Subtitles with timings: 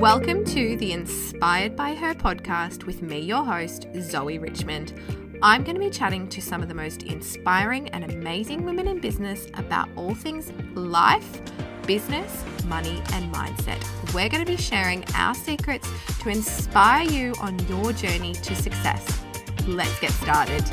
[0.00, 4.94] Welcome to the Inspired by Her podcast with me, your host, Zoe Richmond.
[5.42, 8.98] I'm going to be chatting to some of the most inspiring and amazing women in
[8.98, 11.42] business about all things life,
[11.86, 13.84] business, money, and mindset.
[14.14, 15.86] We're going to be sharing our secrets
[16.22, 19.20] to inspire you on your journey to success.
[19.66, 20.64] Let's get started.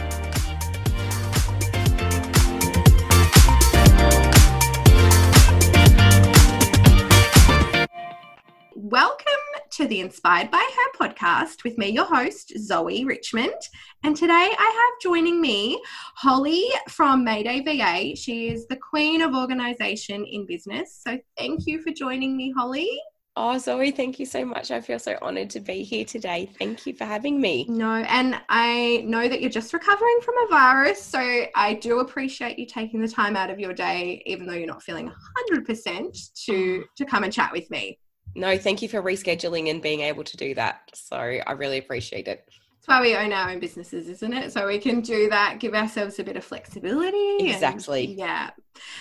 [9.78, 13.62] To the Inspired by Her podcast with me, your host, Zoe Richmond.
[14.04, 15.80] And today I have joining me
[16.16, 18.16] Holly from Mayday VA.
[18.16, 21.00] She is the queen of organization in business.
[21.06, 22.90] So thank you for joining me, Holly.
[23.36, 24.72] Oh, Zoe, thank you so much.
[24.72, 26.50] I feel so honored to be here today.
[26.58, 27.68] Thank you for having me.
[27.70, 31.20] No, and I know that you're just recovering from a virus, so
[31.56, 34.82] I do appreciate you taking the time out of your day, even though you're not
[34.82, 35.12] feeling
[35.52, 36.88] 100% to oh.
[36.98, 38.00] to come and chat with me.
[38.36, 40.92] No, thank you for rescheduling and being able to do that.
[40.94, 42.48] So I really appreciate it.
[42.50, 44.54] That's why we own our own businesses, isn't it?
[44.54, 47.50] So we can do that, give ourselves a bit of flexibility.
[47.50, 48.06] Exactly.
[48.06, 48.50] And, yeah.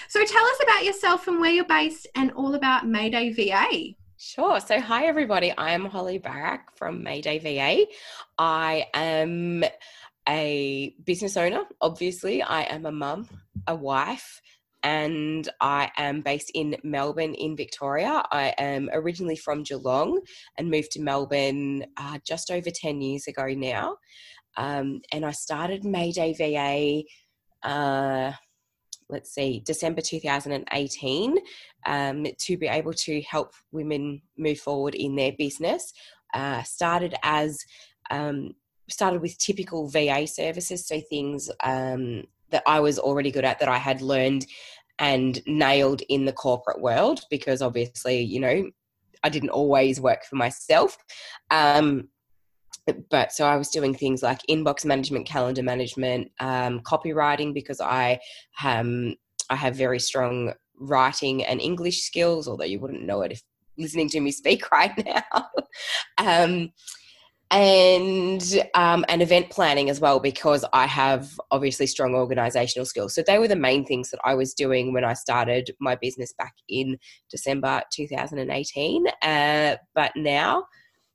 [0.08, 3.94] So tell us about yourself and where you're based and all about Mayday VA.
[4.18, 4.60] Sure.
[4.60, 5.52] So, hi, everybody.
[5.52, 7.86] I am Holly Barak from Mayday VA.
[8.38, 9.62] I am
[10.26, 12.42] a business owner, obviously.
[12.42, 13.28] I am a mum,
[13.66, 14.40] a wife,
[14.82, 18.22] and I am based in Melbourne, in Victoria.
[18.30, 20.20] I am originally from Geelong
[20.58, 23.96] and moved to Melbourne uh, just over 10 years ago now.
[24.56, 27.68] Um, and I started Mayday VA.
[27.68, 28.32] Uh,
[29.08, 31.38] let's see, December 2018,
[31.86, 35.92] um, to be able to help women move forward in their business.
[36.34, 37.58] Uh, started as
[38.10, 38.52] um,
[38.88, 43.68] started with typical VA services, so things um, that I was already good at that
[43.68, 44.46] I had learned
[44.98, 48.70] and nailed in the corporate world because obviously, you know,
[49.22, 50.96] I didn't always work for myself.
[51.50, 52.08] Um,
[53.10, 58.20] but so I was doing things like inbox management, calendar management, um, copywriting because I
[58.62, 59.16] um,
[59.50, 63.42] I have very strong writing and English skills, although you wouldn't know it if
[63.76, 65.48] listening to me speak right now.
[66.18, 66.72] um,
[67.50, 68.42] and
[68.74, 73.14] um, and event planning as well because I have obviously strong organizational skills.
[73.14, 76.34] So they were the main things that I was doing when I started my business
[76.36, 76.98] back in
[77.30, 79.06] December 2018.
[79.22, 80.64] Uh, but now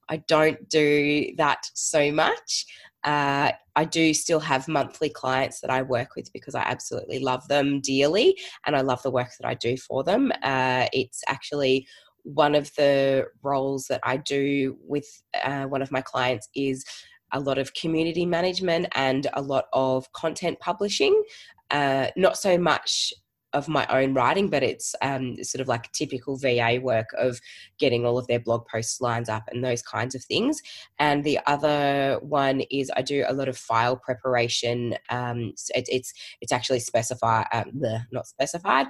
[0.09, 2.65] I don't do that so much.
[3.03, 7.47] Uh, I do still have monthly clients that I work with because I absolutely love
[7.47, 10.31] them dearly and I love the work that I do for them.
[10.43, 11.87] Uh, it's actually
[12.23, 15.07] one of the roles that I do with
[15.43, 16.85] uh, one of my clients is
[17.33, 21.23] a lot of community management and a lot of content publishing.
[21.69, 23.13] Uh, not so much
[23.53, 27.39] of my own writing, but it's um, sort of like typical VA work of
[27.79, 30.61] getting all of their blog posts lines up and those kinds of things.
[30.99, 34.95] And the other one is I do a lot of file preparation.
[35.09, 37.81] Um, it, it's it's actually specified, um,
[38.11, 38.87] not specified,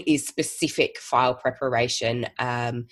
[0.00, 2.86] is specific file preparation um,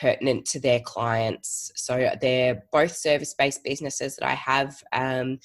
[0.00, 1.72] pertinent to their clients.
[1.74, 5.38] So they're both service based businesses that I have um,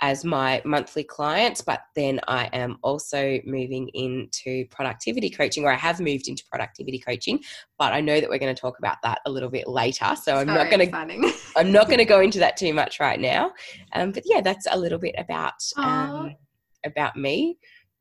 [0.00, 5.76] as my monthly clients, but then I am also moving into productivity coaching, or I
[5.76, 7.40] have moved into productivity coaching.
[7.78, 10.36] But I know that we're going to talk about that a little bit later, so
[10.36, 13.52] I'm not going to I'm not going to go into that too much right now.
[13.94, 16.36] Um, but yeah, that's a little bit about um,
[16.84, 17.58] about me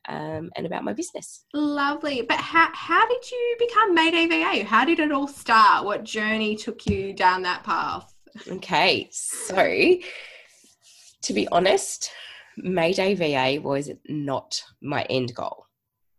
[0.08, 1.46] um, and about my business.
[1.54, 2.22] Lovely.
[2.22, 4.64] But how, how did you become Mayday VA?
[4.64, 5.86] How did it all start?
[5.86, 8.14] What journey took you down that path?
[8.48, 9.56] Okay, so
[11.22, 12.12] to be honest,
[12.58, 15.66] Mayday VA was not my end goal,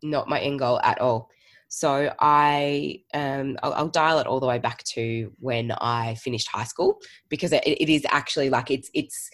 [0.03, 1.29] not my end goal at all.
[1.69, 6.49] So I, um, I'll, I'll, dial it all the way back to when I finished
[6.49, 6.99] high school
[7.29, 9.29] because it, it is actually like it's it's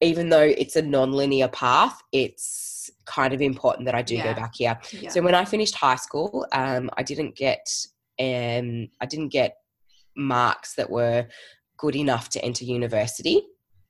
[0.00, 4.32] even though it's a non-linear path, it's kind of important that I do yeah.
[4.32, 4.78] go back here.
[4.92, 5.10] Yeah.
[5.10, 7.66] So when I finished high school, um, I didn't get
[8.20, 9.56] um, I didn't get
[10.16, 11.26] marks that were
[11.76, 13.42] good enough to enter university.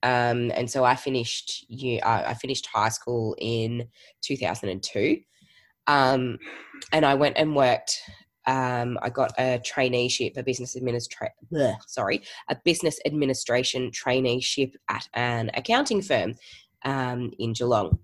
[0.03, 3.89] Um, and so I finished I finished high school in
[4.23, 5.21] 2002.
[5.87, 6.39] Um,
[6.93, 7.99] and I went and worked
[8.49, 11.35] um, I got a traineeship, a business administration,
[11.87, 16.35] sorry, a business administration traineeship at an accounting firm
[16.85, 17.99] um, in Geelong.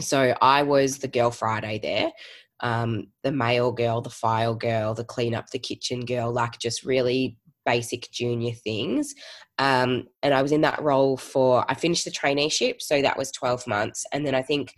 [0.00, 2.12] So I was the girl Friday there,
[2.60, 6.84] um, the mail girl, the file girl, the clean up the kitchen girl, like just
[6.84, 9.14] really basic junior things.
[9.58, 13.32] Um, and I was in that role for, I finished the traineeship, so that was
[13.32, 14.04] 12 months.
[14.12, 14.74] And then I think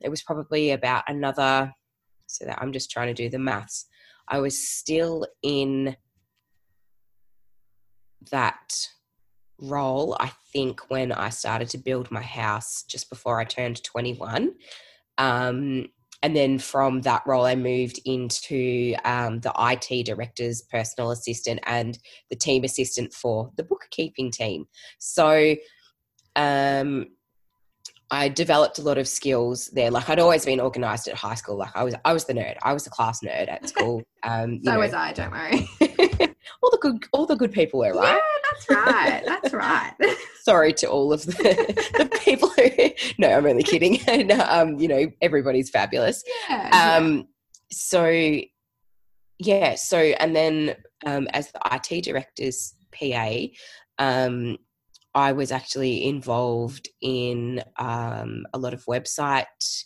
[0.00, 1.72] it was probably about another,
[2.26, 3.86] so that I'm just trying to do the maths
[4.28, 5.96] I was still in
[8.30, 8.88] that
[9.60, 14.54] role, I think, when I started to build my house just before I turned 21.
[15.18, 15.86] Um,
[16.22, 21.98] and then from that role, I moved into um, the IT director's personal assistant and
[22.28, 24.66] the team assistant for the bookkeeping team.
[24.98, 25.54] So
[26.34, 27.06] um,
[28.10, 29.90] I developed a lot of skills there.
[29.90, 31.56] Like I'd always been organized at high school.
[31.56, 32.56] Like I was, I was the nerd.
[32.62, 34.02] I was the class nerd at school.
[34.24, 34.80] Um, so know.
[34.80, 35.12] was I.
[35.12, 35.68] Don't worry.
[36.60, 38.20] all the good, all the good people were right.
[38.50, 39.22] That's right.
[39.26, 39.92] That's right.
[40.42, 42.90] Sorry to all of the, the people who.
[43.18, 44.00] No, I'm only kidding.
[44.08, 46.22] and, um, you know, everybody's fabulous.
[46.48, 46.96] Yeah.
[46.96, 47.16] Um.
[47.16, 47.22] Yeah.
[47.70, 48.40] So,
[49.38, 49.74] yeah.
[49.74, 53.34] So, and then um, as the IT director's PA,
[53.98, 54.56] um,
[55.14, 59.84] I was actually involved in um, a lot of website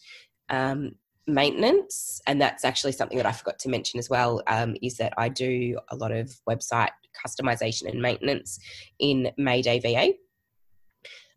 [0.48, 0.92] um,
[1.26, 4.42] maintenance, and that's actually something that I forgot to mention as well.
[4.46, 8.58] Um, is that I do a lot of website customization and maintenance
[8.98, 10.12] in Mayday VA.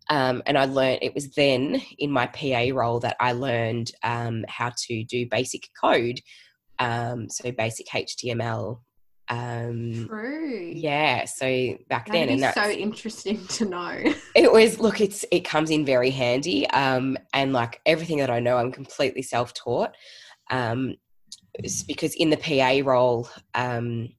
[0.10, 4.46] Um, and I learned it was then in my PA role that I learned um,
[4.48, 6.20] how to do basic code,
[6.78, 8.80] um, so basic HTML,
[9.30, 10.72] um True.
[10.76, 11.46] yeah so
[11.90, 14.04] back That'd then and that's so interesting to know
[14.36, 18.40] it was look it's it comes in very handy um and like everything that i
[18.40, 19.96] know i'm completely self-taught
[20.52, 20.96] um
[21.88, 24.10] because in the pa role um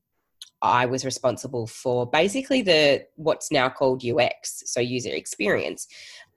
[0.67, 5.87] i was responsible for basically the what's now called ux so user experience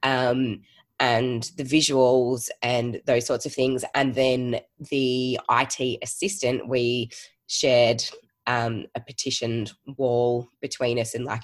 [0.04, 0.62] um
[1.00, 3.86] and the visuals and those sorts of things.
[3.96, 4.60] And then
[4.90, 7.10] the it assistant we
[7.48, 8.04] shared
[8.48, 11.44] um, a petitioned wall between us and like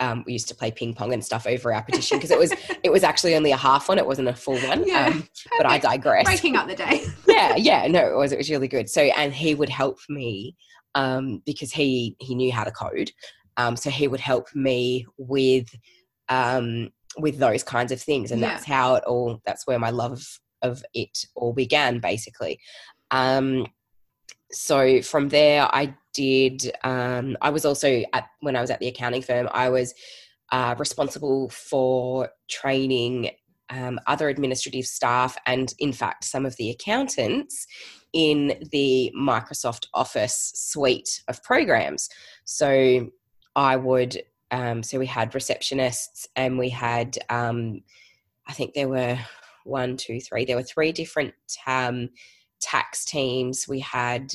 [0.00, 2.52] um, we used to play ping pong and stuff over our petition because it was
[2.82, 5.66] it was actually only a half one it wasn't a full one yeah, um, but
[5.66, 6.24] i digress.
[6.24, 7.06] Breaking up the day.
[7.28, 8.90] Yeah yeah no it was it was really good.
[8.90, 10.56] So and he would help me
[10.94, 13.10] um, because he he knew how to code
[13.56, 15.68] um, so he would help me with
[16.28, 18.48] um, with those kinds of things and Yeah.
[18.48, 20.26] that's how it all that's where my love of,
[20.62, 22.58] of it all began basically
[23.10, 23.66] um,
[24.52, 28.88] so from there i did um, i was also at when i was at the
[28.88, 29.94] accounting firm i was
[30.52, 33.30] uh, responsible for training
[33.70, 37.66] um, other administrative staff and in fact some of the accountants
[38.14, 42.08] in the microsoft office suite of programs.
[42.44, 43.10] So
[43.56, 47.80] i would um, so we had receptionists and we had um,
[48.48, 49.18] i think there were
[49.64, 51.34] one two three there were three different
[51.66, 52.08] um,
[52.64, 53.66] tax teams.
[53.68, 54.32] We had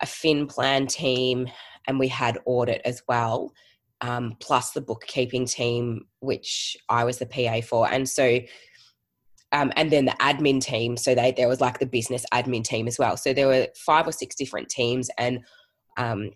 [0.00, 1.48] a fin plan team
[1.86, 3.52] and we had audit as well
[4.00, 7.90] um, plus the bookkeeping team which i was the pa for.
[7.90, 8.38] And so
[9.52, 10.96] um, and then the admin team.
[10.96, 13.16] So they there was like the business admin team as well.
[13.16, 15.40] So there were five or six different teams and
[15.98, 16.30] um,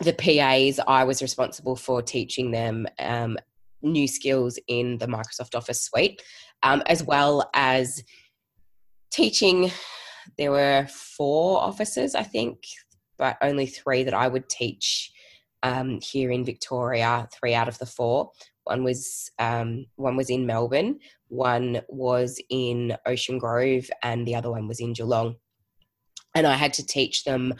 [0.00, 3.36] the pas i was responsible for teaching them um,
[3.82, 6.22] new skills in the microsoft office suite
[6.62, 8.02] um, as well as
[9.10, 9.70] teaching.
[10.38, 12.64] There were four officers i think
[13.18, 15.12] but only three that i would teach
[15.62, 18.30] um, here in victoria three out of the four
[18.64, 24.50] one was um, one was in melbourne one was in ocean grove and the other
[24.50, 25.36] one was in geelong.
[26.34, 27.54] And i had to teach them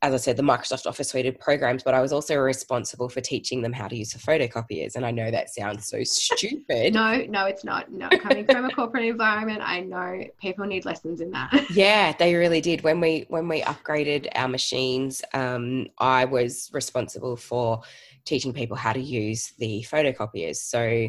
[0.00, 3.20] as I said, the Microsoft Office suite of programs, but I was also responsible for
[3.20, 4.94] teaching them how to use the photocopiers.
[4.94, 6.94] And I know that sounds so stupid.
[6.94, 11.20] no no it's not no coming from a corporate environment i know people need lessons
[11.20, 12.82] in that Yeah, they really did.
[12.82, 17.82] When we when we upgraded our machines, um, I was responsible for
[18.24, 20.56] teaching people how to use the photocopiers.
[20.56, 21.08] So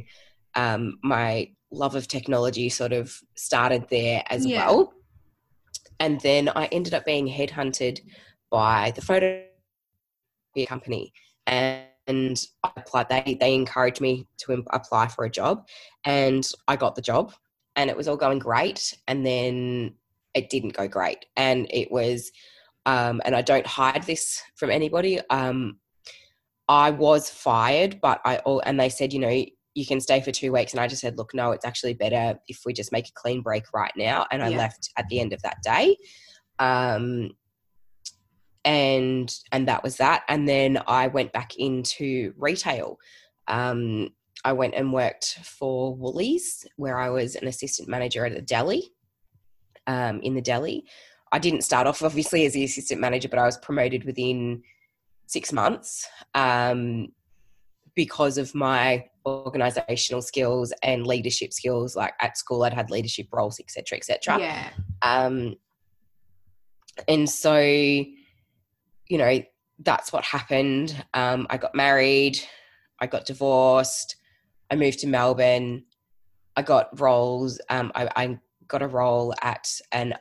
[0.56, 4.66] um, my love of technology sort of started there as Yeah.
[4.66, 4.94] well.
[6.00, 8.00] And then I ended up being headhunted
[8.52, 9.44] by the photo
[10.68, 11.14] company
[11.48, 11.86] and
[12.64, 15.68] I applied they they encouraged me to apply for a job
[16.06, 17.34] and I got the job
[17.76, 19.94] and it was all going great and then
[20.34, 22.32] it didn't go great and it was
[22.86, 25.80] um, and I don't hide this from anybody um,
[26.68, 30.32] I was fired but I all and they said you know you can stay for
[30.32, 33.08] two weeks and I just said look no it's actually better if we just make
[33.08, 34.58] a clean break right now and I Yeah.
[34.58, 35.96] left at the end of that day
[36.58, 37.30] um,
[38.66, 40.24] and and that was that.
[40.28, 42.98] And then i went back into retail.
[43.48, 44.10] Um,
[44.46, 48.92] i went and worked for woolies where i was an assistant manager at a deli
[49.88, 50.86] um, in the deli.
[51.32, 54.64] I didn't start off obviously as the assistant manager but i was promoted within
[55.26, 57.10] six months um,
[57.96, 61.96] because of my organizational skills and leadership skills.
[61.96, 64.70] Like at school i'd had leadership roles etc etc yeah.
[65.02, 65.56] Um,
[67.08, 67.56] and so,
[69.10, 69.44] you know,
[69.80, 71.04] that's what happened.
[71.14, 72.40] Um, I got married,
[73.00, 74.16] I got divorced,
[74.72, 75.84] I moved to Melbourne.
[76.56, 77.60] I got roles.
[77.70, 80.14] Um, I, I got a role at an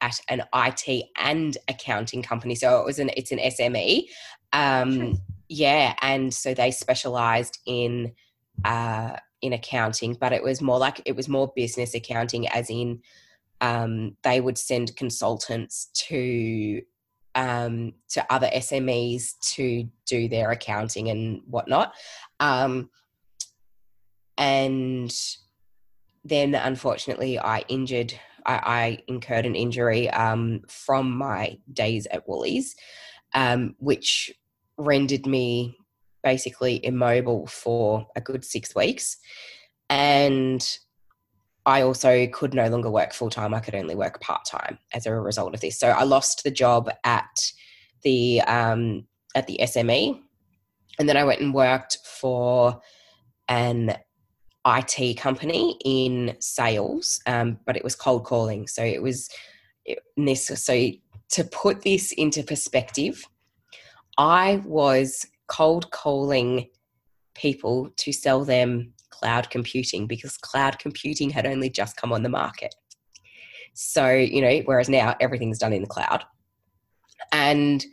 [0.00, 2.54] at an IT and accounting company.
[2.54, 4.04] So it was an it's an SME.
[4.52, 8.12] Um, yeah, and so they specialised in
[8.64, 13.00] uh, in accounting, but it was more like it was more business accounting, as in
[13.60, 16.82] um, they would send consultants to
[17.34, 21.94] um, to other SMEs to do their accounting and whatnot.
[22.40, 22.90] Um,
[24.36, 25.12] and
[26.24, 28.14] then, unfortunately, I injured.
[28.44, 32.74] I, I incurred an injury um, from my days at Woolies,
[33.34, 34.32] um, which
[34.76, 35.76] rendered me
[36.24, 39.16] basically immobile for a good six weeks.
[39.88, 40.66] And
[41.64, 43.54] I also could no longer work full time.
[43.54, 45.78] I could only work part time as a result of this.
[45.78, 47.52] So I lost the job at
[48.02, 50.20] the um, at the SME,
[50.98, 52.80] and then I went and worked for
[53.48, 53.96] an
[54.66, 58.66] IT company in sales, um, but it was cold calling.
[58.66, 59.28] So it was
[59.84, 60.46] it, this.
[60.46, 60.90] So
[61.30, 63.24] to put this into perspective,
[64.18, 66.68] I was cold calling
[67.34, 68.92] people to sell them
[69.22, 72.74] cloud computing because cloud computing had only just come on the market.
[73.74, 76.24] So, you know, whereas now everything's done in the cloud.
[77.30, 77.84] And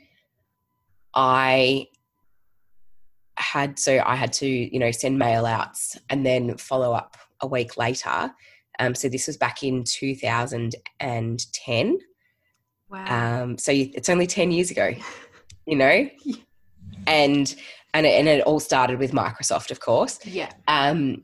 [1.14, 1.86] I
[3.38, 7.48] had, so I had to, you know, send mail outs and then follow up a
[7.48, 8.32] week later.
[8.80, 12.00] Um, so this was back in 2010.
[12.90, 13.44] Wow.
[13.44, 14.94] Um, so it's only 10 years ago,
[15.66, 16.10] you know?
[17.08, 17.56] And
[17.94, 20.20] and it, and it all started with Microsoft, of course.
[20.26, 20.52] Yeah.
[20.68, 21.24] Um,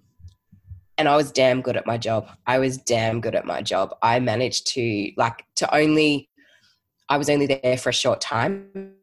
[0.98, 2.30] and I was damn good at my job.
[2.48, 3.96] I was damn good at my job.
[4.02, 6.30] I managed to like to only.
[7.08, 8.96] I was only there for a short time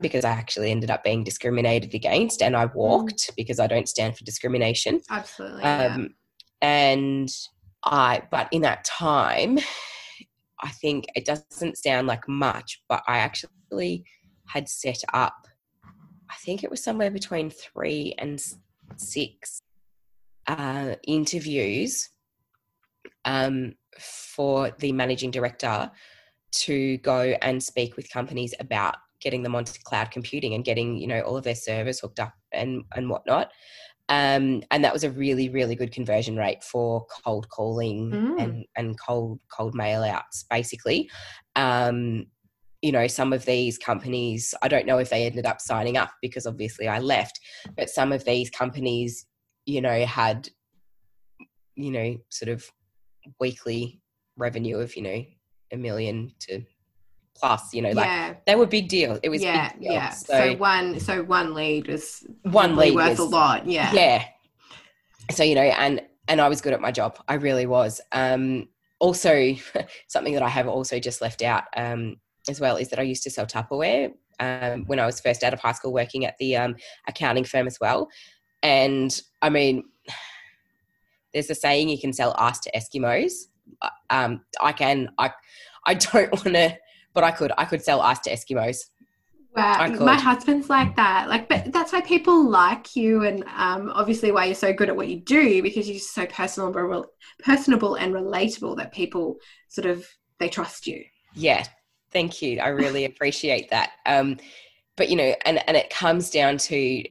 [0.00, 3.36] because I actually ended up being discriminated against, and I walked mm.
[3.36, 5.00] because I don't stand for discrimination.
[5.10, 5.62] Absolutely.
[5.62, 6.08] Um, yeah.
[6.60, 7.28] And
[7.84, 9.58] I, but in that time,
[10.60, 14.04] I think it doesn't sound like much, but I actually
[14.46, 15.43] had set up
[16.44, 18.40] think it was somewhere between three and
[18.96, 19.60] six
[20.46, 22.10] uh, interviews
[23.24, 25.90] um, for the managing director
[26.52, 31.06] to go and speak with companies about getting them onto cloud computing and getting you
[31.06, 33.50] know all of their servers hooked up and and whatnot
[34.10, 38.42] um, and that was a really really good conversion rate for cold calling mm.
[38.42, 41.10] and and cold cold mail outs basically
[41.56, 42.26] um,
[42.84, 46.10] you know, some of these companies, I don't know if they ended up signing up
[46.20, 47.40] because obviously I left,
[47.78, 49.24] but some of these companies,
[49.64, 50.50] you know, had,
[51.76, 52.70] you know, sort of
[53.40, 54.02] weekly
[54.36, 55.24] revenue of, you know,
[55.72, 56.62] a million to
[57.34, 58.34] plus, you know, like yeah.
[58.46, 59.18] they were big deal.
[59.22, 60.10] It was yeah, Yeah.
[60.10, 63.66] So, so, one so one lead was one lead worth was, a lot.
[63.66, 63.94] Yeah.
[63.94, 64.24] Yeah.
[65.30, 67.18] So, you know, and and I was good at my job.
[67.28, 68.02] I really was.
[68.12, 69.54] Um also
[70.06, 72.16] something that I have also just left out um
[72.48, 75.52] as well is that I used to sell Tupperware um, when I was first out
[75.52, 76.76] of high school working at the um,
[77.08, 78.08] accounting firm as well.
[78.62, 79.84] And I mean,
[81.32, 83.32] there's a saying you can sell ice to Eskimos.
[83.82, 85.30] Uh, um, I can, I,
[85.86, 86.76] I don't want to,
[87.12, 88.84] but I could, I could sell ice to Eskimos.
[89.56, 91.28] Wow, my husband's like that.
[91.28, 94.96] Like, but that's why people like you, and um, obviously why you're so good at
[94.96, 97.06] what you do because you're so personal,
[97.38, 99.36] personable and relatable that people
[99.68, 100.08] sort of
[100.40, 101.04] they trust you.
[101.34, 101.64] Yeah,
[102.14, 102.60] Thank you.
[102.60, 103.90] I really appreciate that.
[104.06, 104.38] Um,
[104.96, 107.04] but you know, and and it comes down to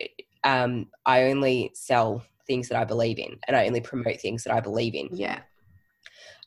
[0.46, 4.54] um, I only sell things that I believe in, and I only promote things that
[4.54, 5.10] I believe in.
[5.12, 5.40] Yeah.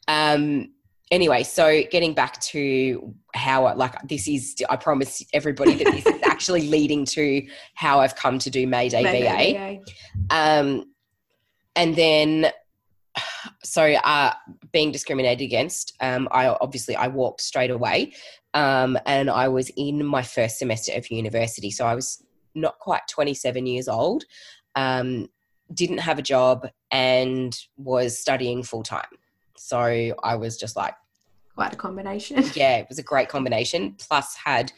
[0.09, 0.73] Um.
[1.13, 6.05] Anyway, so getting back to how I, like this is, I promise everybody that this
[6.05, 9.81] is actually leading to how I've come to do Mayday, Mayday VA.
[10.35, 10.37] VA.
[10.37, 10.87] Um,
[11.77, 12.51] and then
[13.63, 14.33] so uh,
[14.73, 18.13] being discriminated against um, i obviously i walked straight away
[18.57, 21.71] um, and I was in my first semester of university.
[21.71, 24.25] So I was not quite 27 years old,
[24.75, 25.29] um,
[25.75, 29.05] didn't have a job, and was studying full time.
[29.59, 29.79] So
[30.25, 30.95] I was just like,
[31.55, 32.43] quite a combination.
[32.55, 33.95] yeah, it was a great combination.
[33.99, 34.73] Plus, had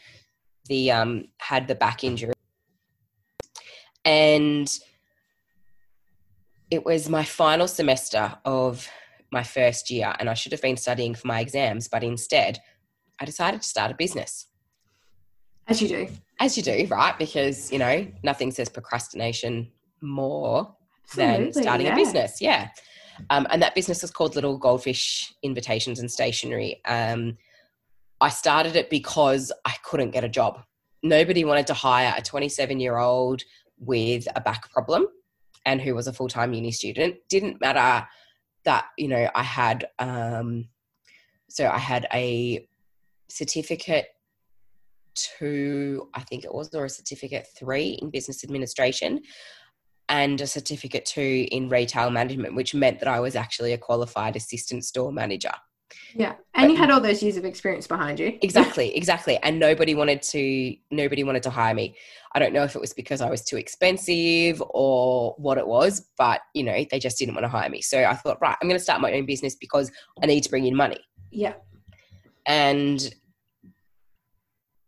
[0.67, 2.33] the um, had the back injury,
[4.03, 4.69] and
[6.69, 8.89] it was my final semester of
[9.31, 12.59] my first year, and I should have been studying for my exams, but instead
[13.19, 14.47] I decided to start a business.
[15.67, 16.07] As you do.
[16.39, 17.17] As you do, right?
[17.17, 19.71] Because, you know, nothing says procrastination
[20.01, 21.93] more Absolutely, than starting yeah.
[21.93, 22.41] a business.
[22.41, 22.69] Yeah.
[23.29, 26.81] Um, and that business was called Little Goldfish Invitations and Stationery.
[26.85, 27.37] Um,
[28.21, 30.63] I started it because I couldn't get a job.
[31.01, 33.43] nobody wanted to hire a 27 year old
[33.77, 35.07] with a back problem
[35.65, 37.15] and who was a full time uni student.
[37.29, 38.07] Didn't matter
[38.65, 40.67] that, you know, I had, um,
[41.49, 42.67] so I had a
[43.29, 44.07] certificate
[45.15, 49.21] two, I think it was, or a certificate three in business administration
[50.07, 54.35] and a certificate two in retail management, which meant that I was actually a qualified
[54.35, 55.51] assistant store manager.
[56.13, 56.35] Yeah.
[56.53, 58.37] And but, you had all those years of experience behind you.
[58.41, 59.37] Exactly, exactly.
[59.37, 61.95] And nobody wanted to nobody wanted to hire me.
[62.33, 66.07] I don't know if it was because I was too expensive or what it was,
[66.17, 67.81] but you know, they just didn't want to hire me.
[67.81, 70.49] So I thought, right, I'm going to start my own business because I need to
[70.49, 70.99] bring in money.
[71.31, 71.53] Yeah.
[72.49, 73.13] And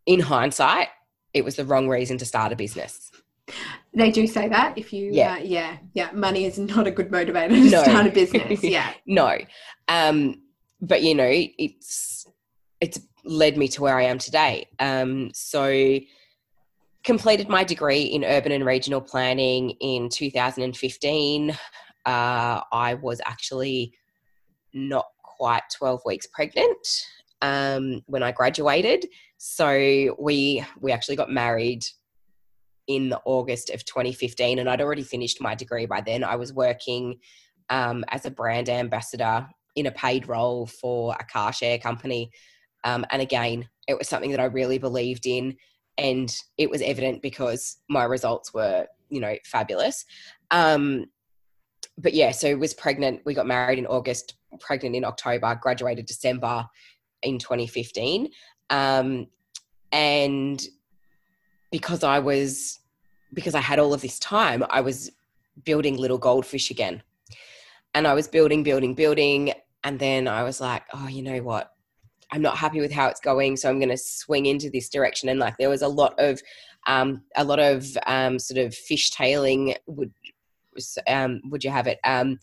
[0.08, 0.88] in hindsight,
[1.34, 3.12] it was the wrong reason to start a business.
[3.94, 7.12] They do say that if you, yeah, uh, yeah, yeah, money is not a good
[7.12, 7.84] motivator to no.
[7.84, 8.64] start a business.
[8.64, 9.38] Yeah, no,
[9.88, 10.42] um,
[10.82, 12.26] but you know, it's
[12.80, 14.68] it's led me to where I am today.
[14.80, 16.00] Um, so
[17.04, 21.52] completed my degree in urban and regional planning in 2015.
[21.52, 23.94] Uh, I was actually
[24.74, 26.88] not quite 12 weeks pregnant
[27.42, 29.06] um, when I graduated.
[29.38, 31.84] So we we actually got married
[32.88, 36.24] in the August of 2015, and I'd already finished my degree by then.
[36.24, 37.20] I was working
[37.70, 42.32] um, as a brand ambassador in a paid role for a car share company,
[42.84, 45.56] um, and again, it was something that I really believed in,
[45.98, 50.06] and it was evident because my results were, you know, fabulous.
[50.52, 51.06] Um,
[51.98, 53.22] but yeah, so was pregnant.
[53.26, 56.66] We got married in August, pregnant in October, graduated December
[57.24, 58.30] in 2015.
[58.70, 59.28] Um,
[59.92, 60.66] and
[61.72, 62.80] because I was,
[63.34, 65.12] because I had all of this time, I was
[65.64, 67.04] building little goldfish again.
[67.94, 69.54] And I was building, building, building.
[69.84, 71.74] And then I was like, oh, you know what?
[72.32, 75.28] I'm not happy with how it's going, so I'm going to swing into this direction.
[75.28, 76.42] And like, there was a lot of,
[76.88, 79.76] um, a lot of um, sort of fishtailing.
[79.88, 80.14] Would
[81.08, 82.00] um, would you have it?
[82.06, 82.40] Um,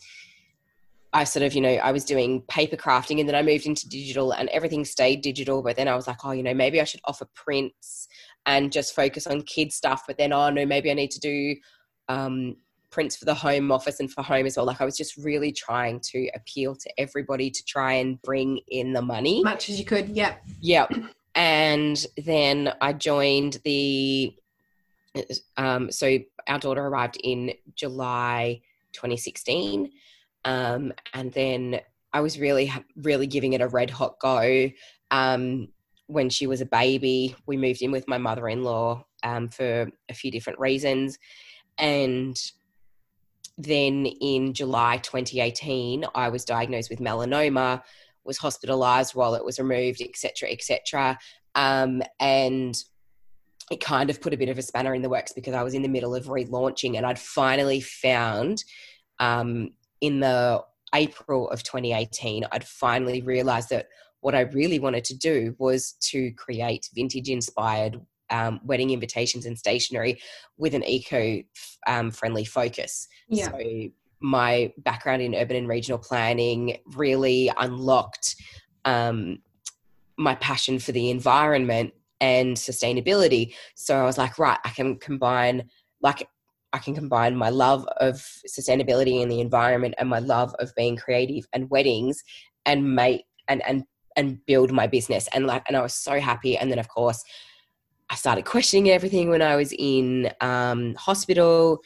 [1.11, 3.89] I sort of, you know, I was doing paper crafting and then I moved into
[3.89, 5.63] digital and everything stayed digital.
[5.63, 8.07] But then I was like, oh, you know, maybe I should offer prints
[8.45, 10.03] and just focus on kid stuff.
[10.05, 11.55] But then, oh, no, maybe I need to do
[12.09, 12.57] um,
[12.91, 14.67] prints for the home office and for home as well.
[14.67, 18.93] Like I was just really trying to appeal to everybody to try and bring in
[18.93, 19.43] the money.
[19.43, 20.09] Much as you could.
[20.09, 20.43] Yep.
[20.61, 20.93] Yep.
[21.33, 24.35] And then I joined the,
[25.57, 28.61] um, so our daughter arrived in July
[28.93, 29.91] 2016
[30.45, 31.81] um, and then
[32.13, 34.69] I was really, really giving it a red hot go.
[35.11, 35.67] Um,
[36.07, 39.89] when she was a baby, we moved in with my mother in law um, for
[40.09, 41.19] a few different reasons.
[41.77, 42.35] And
[43.57, 47.83] then in July 2018, I was diagnosed with melanoma,
[48.23, 51.19] was hospitalized while it was removed, etc., etc.
[51.55, 52.75] Um, and
[53.69, 55.73] it kind of put a bit of a spanner in the works because I was
[55.73, 58.63] in the middle of relaunching and I'd finally found
[59.19, 59.71] um,
[60.01, 63.87] in the April of 2018, I'd finally realized that
[64.21, 69.57] what I really wanted to do was to create vintage inspired um, wedding invitations and
[69.57, 70.19] stationery
[70.57, 71.41] with an eco
[71.87, 73.07] um, friendly focus.
[73.27, 73.51] Yeah.
[73.51, 73.89] So
[74.21, 78.35] my background in urban and regional planning really unlocked
[78.85, 79.39] um,
[80.17, 83.55] my passion for the environment and sustainability.
[83.75, 85.69] So I was like, right, I can combine
[86.01, 86.27] like
[86.73, 88.15] I can combine my love of
[88.47, 92.23] sustainability and the environment and my love of being creative and weddings
[92.65, 93.83] and make and and
[94.15, 95.27] and build my business.
[95.33, 96.57] And like and I was so happy.
[96.57, 97.23] And then of course
[98.09, 101.79] I started questioning everything when I was in um, hospital.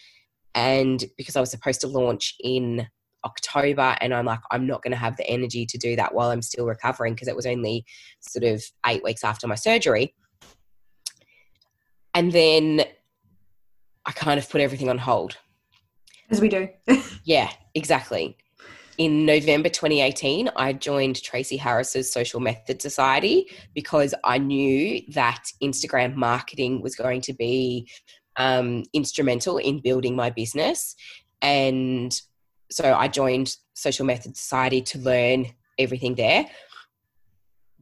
[0.56, 2.88] And because I was supposed to launch in
[3.26, 6.30] October and I'm like I'm not going to have the energy to do that while
[6.30, 7.86] I'm still recovering because it was only
[8.20, 10.14] sort of 8 weeks after my surgery.
[12.14, 12.84] And then
[14.06, 15.38] I kind of put everything on hold.
[16.30, 16.70] As we do.
[17.24, 18.38] yeah, exactly.
[18.98, 26.16] In November 2018, I joined Tracy Harris's Social Method Society because I knew that Instagram
[26.16, 27.90] marketing was going to be
[28.38, 30.96] um, instrumental in building my business.
[31.42, 32.14] And
[32.72, 35.48] so I joined Social Method Society to learn
[35.80, 36.46] everything there.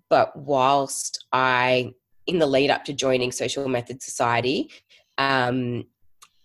[0.09, 1.93] But whilst I,
[2.25, 4.71] in the lead up to joining Social Method Society,
[5.17, 5.85] um,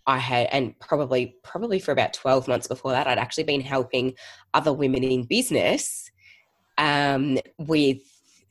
[0.07, 4.15] I had, and probably probably for about twelve months before that, I'd actually been helping
[4.55, 6.11] other women in business
[6.79, 7.99] um, with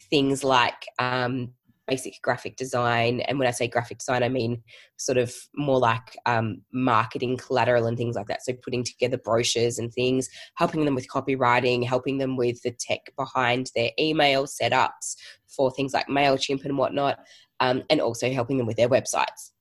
[0.09, 1.53] things like um,
[1.87, 3.21] basic graphic design.
[3.21, 4.63] And when I say graphic design, I mean
[4.97, 8.43] sort of more like um, marketing collateral and things like that.
[8.43, 12.99] So putting together brochures and things, helping them with copywriting, helping them with the tech
[13.15, 15.15] behind their email setups
[15.47, 17.19] for things like MailChimp and whatnot.
[17.59, 19.51] um, and also helping them with their websites.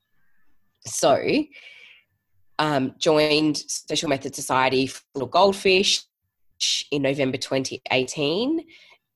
[0.87, 1.21] So,
[2.59, 6.03] um, joined Social Method Society for Little Goldfish
[6.91, 8.65] in November 2018,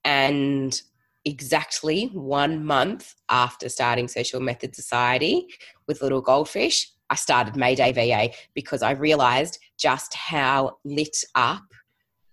[0.05, 0.83] and
[1.25, 5.47] exactly one month after starting Social Method Society
[5.87, 11.63] with Little Goldfish, I started Mayday VA because I realized just how lit up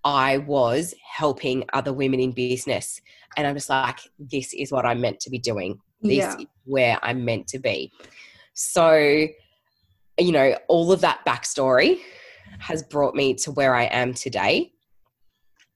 [0.04, 3.02] I was helping other women in business.
[3.38, 5.80] And I'm just like, this is what I'm meant to be doing.
[6.02, 6.38] This yeah.
[6.38, 7.92] is where I'm meant to be.
[8.54, 9.28] So,
[10.18, 12.00] you know, all of that backstory
[12.60, 14.72] has brought me to where I am today.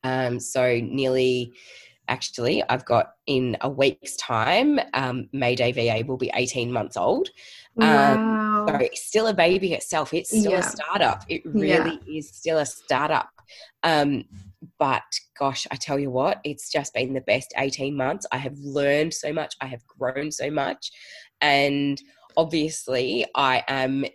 [0.04, 1.54] Um, so, nearly
[2.10, 7.30] actually, I've got in a week's time, um, Mayday VA will be 18 months old.
[7.80, 8.66] Um, wow.
[8.68, 10.14] so it's still a baby itself.
[10.14, 10.60] It's still yeah.
[10.60, 11.24] a startup.
[11.30, 12.18] It really yeah.
[12.20, 13.30] is still a startup.
[13.84, 14.26] Um,
[14.78, 15.04] but
[15.38, 18.26] gosh, I tell you what, it's just been the best 18 months.
[18.32, 20.92] I have learned so much, I have grown so much.
[21.40, 22.02] And
[22.36, 24.06] obviously, I am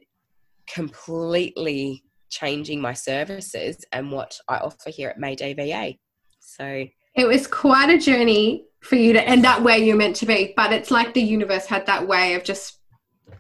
[0.66, 5.94] completely changing my services and what I offer here at Mayday VA.
[6.40, 10.27] So it was quite a journey for you to end up where you're meant to
[10.27, 12.81] be, but it's like the universe had that way of just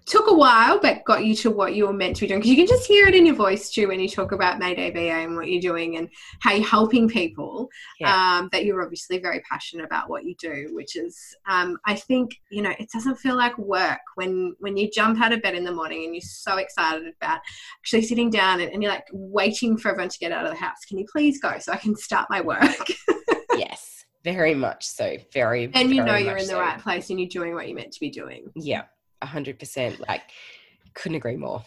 [0.06, 2.40] took a while, but got you to what you were meant to be doing.
[2.40, 4.90] Because you can just hear it in your voice too when you talk about Mayday
[4.90, 6.08] VA and what you're doing and
[6.40, 7.68] how you're helping people.
[8.00, 8.38] Yeah.
[8.38, 11.18] Um, that you're obviously very passionate about what you do, which is,
[11.48, 15.32] um, I think, you know, it doesn't feel like work when when you jump out
[15.32, 17.40] of bed in the morning and you're so excited about
[17.80, 20.58] actually sitting down and, and you're like waiting for everyone to get out of the
[20.58, 20.84] house.
[20.86, 22.86] Can you please go so I can start my work?
[23.56, 25.16] yes, very much so.
[25.32, 26.60] Very, and you know you're in the so.
[26.60, 28.50] right place and you're doing what you're meant to be doing.
[28.54, 28.82] Yeah,
[29.26, 30.00] hundred percent.
[30.00, 30.22] Like,
[30.94, 31.64] couldn't agree more.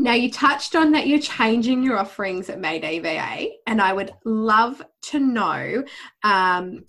[0.00, 4.12] Now, you touched on that you're changing your offerings at Mayday VA, and I would
[4.24, 5.82] love to know
[6.22, 6.84] um,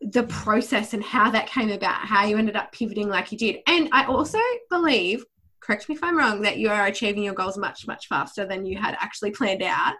[0.00, 3.58] the process and how that came about, how you ended up pivoting like you did.
[3.66, 4.38] And I also
[4.70, 5.24] believe,
[5.60, 8.64] correct me if I'm wrong, that you are achieving your goals much, much faster than
[8.64, 9.94] you had actually planned out.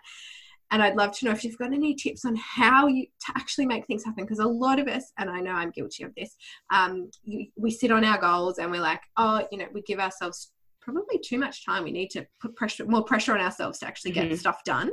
[0.72, 3.66] And I'd love to know if you've got any tips on how you to actually
[3.66, 4.24] make things happen.
[4.24, 6.34] Because a lot of us, and I know I'm guilty of this,
[6.72, 10.00] um, you, we sit on our goals and we're like, oh, you know, we give
[10.00, 11.84] ourselves probably too much time.
[11.84, 14.36] We need to put pressure, more pressure on ourselves to actually get mm-hmm.
[14.36, 14.90] stuff done.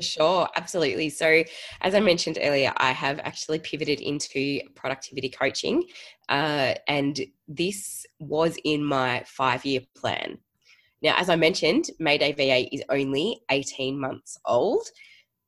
[0.00, 1.10] Sure, absolutely.
[1.10, 1.44] So,
[1.82, 5.84] as I mentioned earlier, I have actually pivoted into productivity coaching,
[6.28, 10.38] uh, and this was in my five year plan.
[11.02, 14.86] Now, as I mentioned, Mayday VA is only 18 months old,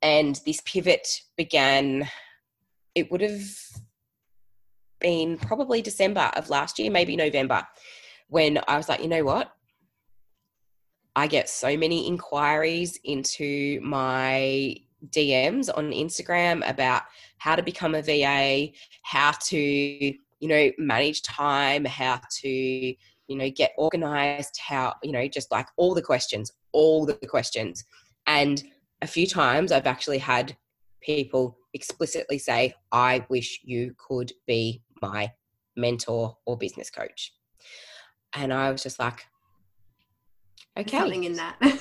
[0.03, 2.09] and this pivot began,
[2.95, 3.45] it would have
[5.01, 7.67] been probably December of last year, maybe November,
[8.29, 9.53] when I was like, you know what?
[11.15, 14.75] I get so many inquiries into my
[15.11, 17.03] DMs on Instagram about
[17.39, 22.95] how to become a VA, how to, you know, manage time, how to
[23.29, 27.85] you know get organized how you know just like all the questions all the questions.
[28.27, 28.63] And
[29.03, 30.57] a few times i've actually had
[31.03, 35.31] people explicitly say i wish you could be my
[35.77, 37.33] mentor or business coach.
[38.35, 39.25] And i was just like
[40.79, 40.99] okay.
[40.99, 41.59] something in that.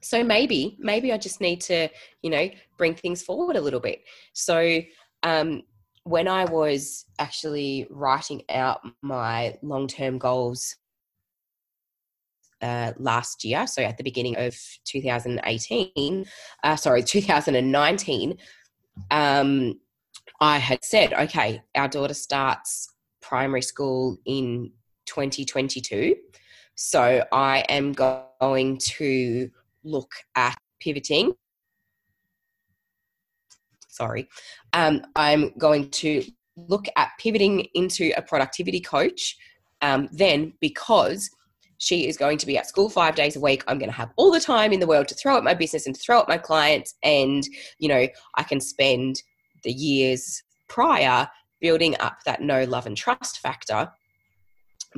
[0.00, 1.88] So maybe maybe i just need to
[2.20, 4.02] you know bring things forward a little bit.
[4.34, 4.80] So
[5.22, 5.62] um
[6.04, 10.76] when I was actually writing out my long term goals
[12.60, 16.26] uh, last year, so at the beginning of 2018,
[16.62, 18.38] uh, sorry, 2019,
[19.10, 19.80] um,
[20.40, 24.70] I had said, okay, our daughter starts primary school in
[25.06, 26.16] 2022.
[26.74, 29.50] So I am going to
[29.84, 31.34] look at pivoting
[33.94, 34.28] sorry,
[34.72, 36.24] um, I'm going to
[36.56, 39.36] look at pivoting into a productivity coach
[39.82, 41.30] um, then because
[41.78, 43.64] she is going to be at school five days a week.
[43.66, 45.86] I'm going to have all the time in the world to throw at my business
[45.86, 46.94] and throw at my clients.
[47.02, 47.42] And,
[47.78, 49.22] you know, I can spend
[49.64, 51.28] the years prior
[51.60, 53.90] building up that know love, and trust factor.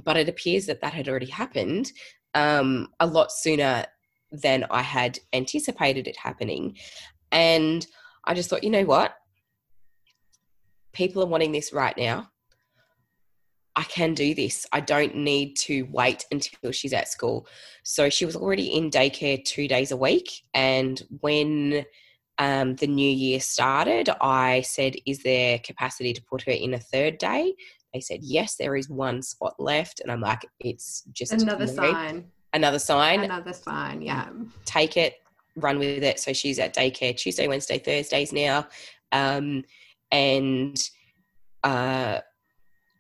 [0.05, 1.91] But it appears that that had already happened
[2.35, 3.85] um, a lot sooner
[4.31, 6.77] than I had anticipated it happening.
[7.33, 7.87] And
[8.27, 9.17] I just thought, you know what?
[10.93, 12.31] People are wanting this right now.
[13.77, 14.67] I can do this.
[14.73, 17.47] I don't need to wait until she's at school.
[17.83, 20.31] So she was already in daycare two days a week.
[20.55, 21.85] And when
[22.39, 26.81] um, the new year started, I said, Is there capacity to put her in a
[26.81, 27.55] third day?
[27.93, 30.01] They said, Yes, there is one spot left.
[30.01, 32.25] And I'm like, It's just another sign.
[32.55, 33.25] Another sign.
[33.25, 34.31] Another sign, yeah.
[34.65, 35.17] Take it,
[35.57, 36.21] run with it.
[36.21, 38.69] So she's at daycare Tuesday, Wednesday, Thursdays now.
[39.13, 39.65] Um,
[40.13, 40.77] and
[41.65, 42.21] uh,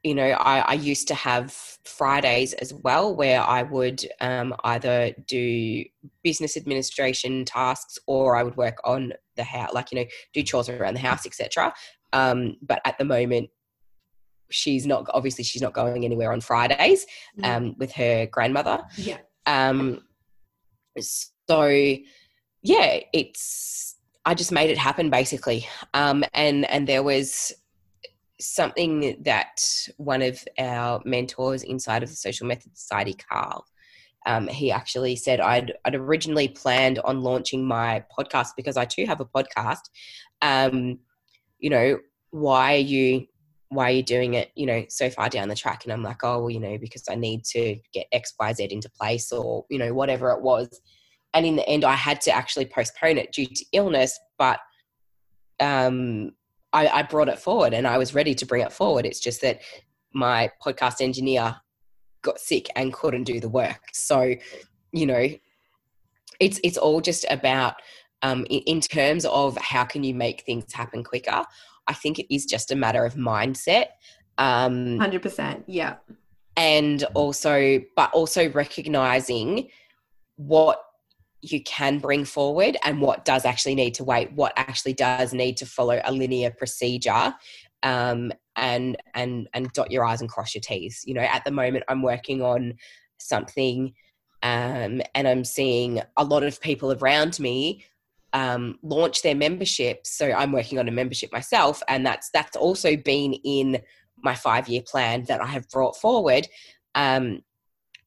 [0.06, 1.50] you know, I, I, used to have
[1.84, 5.84] Fridays as well where I would um, either do
[6.22, 10.68] business administration tasks or I would work on the house, like, you know, do chores
[10.68, 11.74] around the house, etc.
[12.12, 13.50] Um, but at the moment,
[14.48, 17.04] she's not, obviously, she's not going anywhere on Fridays
[17.36, 17.44] mm.
[17.44, 18.84] um, with her grandmother.
[18.96, 19.18] Yeah.
[19.44, 20.02] Um,
[21.00, 21.96] so,
[22.66, 25.66] yeah, it's, I just made it happen basically.
[25.94, 27.52] Um, and, and there was,
[28.38, 29.62] something that
[29.96, 33.64] one of our mentors inside of the Social Method Society, Carl,
[34.26, 39.07] um, he actually said I'd, I'd originally planned on launching my podcast because I too
[39.07, 39.88] have a podcast.
[40.42, 40.98] Um,
[41.59, 41.98] you know,
[42.31, 43.26] why are you
[43.68, 45.85] why are you doing it, you know, so far down the track?
[45.85, 48.68] And I'm like, oh, well, you know, because I need to get X, Y, Z
[48.70, 50.68] into place or, you know, whatever it was.
[51.34, 54.18] And in the end, I had to actually postpone it due to illness.
[54.38, 54.58] But
[55.60, 56.32] um,
[56.72, 59.06] I, I brought it forward and I was ready to bring it forward.
[59.06, 59.60] It's just that
[60.12, 61.56] my podcast engineer
[62.22, 63.80] got sick and couldn't do the work.
[63.92, 64.34] So,
[64.92, 65.28] you know,
[66.40, 67.76] it's it's all just about
[68.22, 71.44] um, in, terms of how can you make things happen quicker.
[71.86, 73.86] I think it is just a matter of mindset.
[74.38, 75.96] Um, Hundred percent, yeah.
[76.56, 79.68] And also, but also recognizing
[80.36, 80.80] what
[81.52, 85.56] you can bring forward and what does actually need to wait what actually does need
[85.56, 87.35] to follow a linear procedure
[87.82, 91.02] um, and and and dot your i's and cross your t's.
[91.06, 92.74] You know at the moment i'm working on
[93.18, 93.92] something
[94.42, 97.85] um, and i'm seeing a lot of people around me
[98.32, 100.06] um, launch their membership.
[100.06, 103.78] So i'm working on a membership myself and that's that's also been in
[104.22, 106.48] my five year plan that i have brought forward
[106.94, 107.42] um,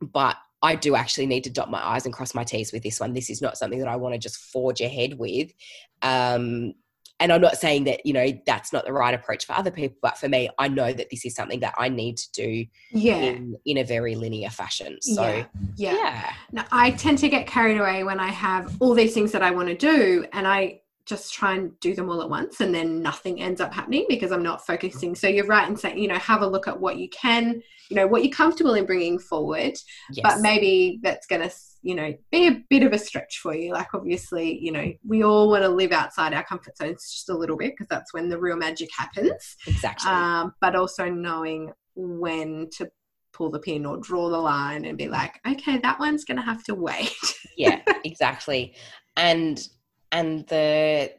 [0.02, 3.00] but I do actually need to dot my I's and cross my T's with this
[3.00, 3.14] one.
[3.14, 5.52] This is not something that I want to just forge ahead with.
[6.02, 6.74] Um,
[7.22, 9.98] and I'm not saying that, you know, that's not the right approach for other people,
[10.02, 13.16] but for me, I know that this is something that I need to do yeah.
[13.16, 15.02] in, in a very linear fashion.
[15.02, 15.46] So, yeah.
[15.76, 15.94] yeah.
[15.94, 16.34] yeah.
[16.52, 19.52] Now, I tend to get carried away when I have all these things that I
[19.52, 23.02] want to do and I just try and do them all at once and then
[23.02, 25.16] nothing ends up happening because I'm not focusing.
[25.16, 27.96] So you're right in saying, you know, have a look at what you can, you
[27.96, 29.74] know, what you're comfortable in bringing forward,
[30.12, 30.22] yes.
[30.22, 33.74] but maybe that's going to, you know, be a bit of a stretch for you.
[33.74, 37.38] Like obviously, you know, we all want to live outside our comfort zones just a
[37.38, 39.58] little bit because that's when the real magic happens.
[39.66, 40.12] Exactly.
[40.12, 42.92] Um, but also knowing when to
[43.34, 46.44] pull the pin or draw the line and be like, okay, that one's going to
[46.44, 47.10] have to wait.
[47.58, 48.76] yeah, exactly.
[49.18, 49.60] And
[50.12, 51.12] and the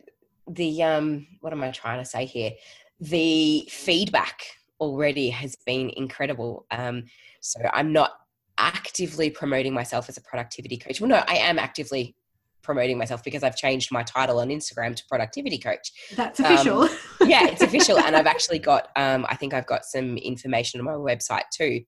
[0.49, 2.53] the um what am I trying to say here?
[3.01, 4.43] The feedback
[4.81, 6.67] already has been incredible.
[6.71, 7.05] Um,
[7.41, 8.13] so I'm not
[8.59, 11.01] actively promoting myself as a productivity coach.
[11.01, 12.15] Well, no, I am actively
[12.63, 15.93] promoting myself because I've changed my title on Instagram to productivity coach.
[16.15, 16.83] That's official.
[16.83, 16.91] Um,
[17.23, 17.99] yeah, it's official.
[17.99, 21.83] And I've actually got, um, I think I've got some information on my website too.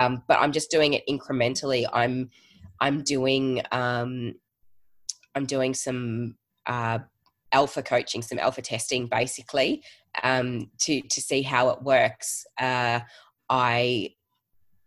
[0.00, 1.86] Um, but I'm just doing it incrementally.
[1.92, 2.30] I'm,
[2.80, 4.34] I'm doing, um,
[5.34, 6.98] I'm doing some uh,
[7.52, 9.82] alpha coaching, some alpha testing, basically,
[10.22, 12.46] um, to to see how it works.
[12.58, 13.00] Uh,
[13.48, 14.10] I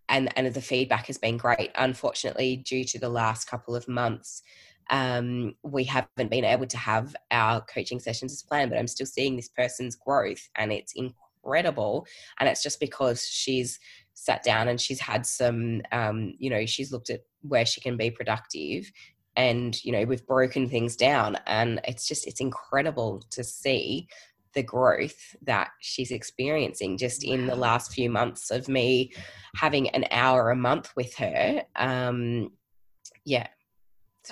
[0.09, 1.71] and and the feedback has been great.
[1.75, 4.43] Unfortunately, due to the last couple of months,
[4.89, 8.69] um, we haven't been able to have our coaching sessions as planned.
[8.71, 12.05] But I'm still seeing this person's growth, and it's incredible.
[12.39, 13.79] And it's just because she's
[14.13, 17.97] sat down and she's had some, um, you know, she's looked at where she can
[17.97, 18.91] be productive
[19.37, 24.07] and you know we've broken things down and it's just it's incredible to see
[24.53, 29.13] the growth that she's experiencing just in the last few months of me
[29.55, 31.61] having an hour a month with her.
[31.75, 32.49] Um
[33.23, 33.47] yeah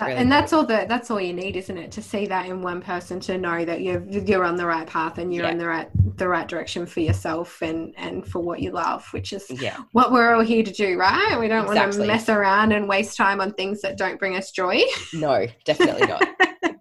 [0.00, 2.46] Uh, really and that's all that that's all you need isn't it to see that
[2.46, 5.52] in one person to know that you're you're on the right path and you're yeah.
[5.52, 9.32] in the right the right direction for yourself and and for what you love which
[9.32, 9.78] is yeah.
[9.92, 11.68] what we're all here to do right we don't exactly.
[11.76, 14.82] want to mess around and waste time on things that don't bring us joy
[15.14, 16.22] no definitely not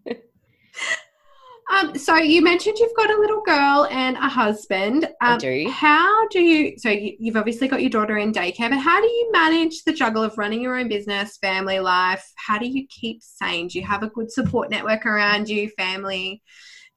[1.72, 5.06] Um, so you mentioned you've got a little girl and a husband.
[5.06, 5.70] Um, I do.
[5.70, 6.78] How do you?
[6.78, 9.94] So you, you've obviously got your daughter in daycare, but how do you manage the
[9.94, 12.26] juggle of running your own business, family life?
[12.36, 13.68] How do you keep sane?
[13.68, 16.44] Do you have a good support network around you, family,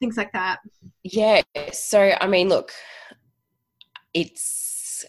[0.01, 0.59] things like that?
[1.03, 1.43] Yeah.
[1.73, 2.73] So I mean, look,
[4.13, 5.07] it's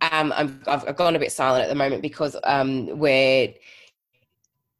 [0.00, 3.52] um, I'm, I've, I've gone a bit silent at the moment because um, we're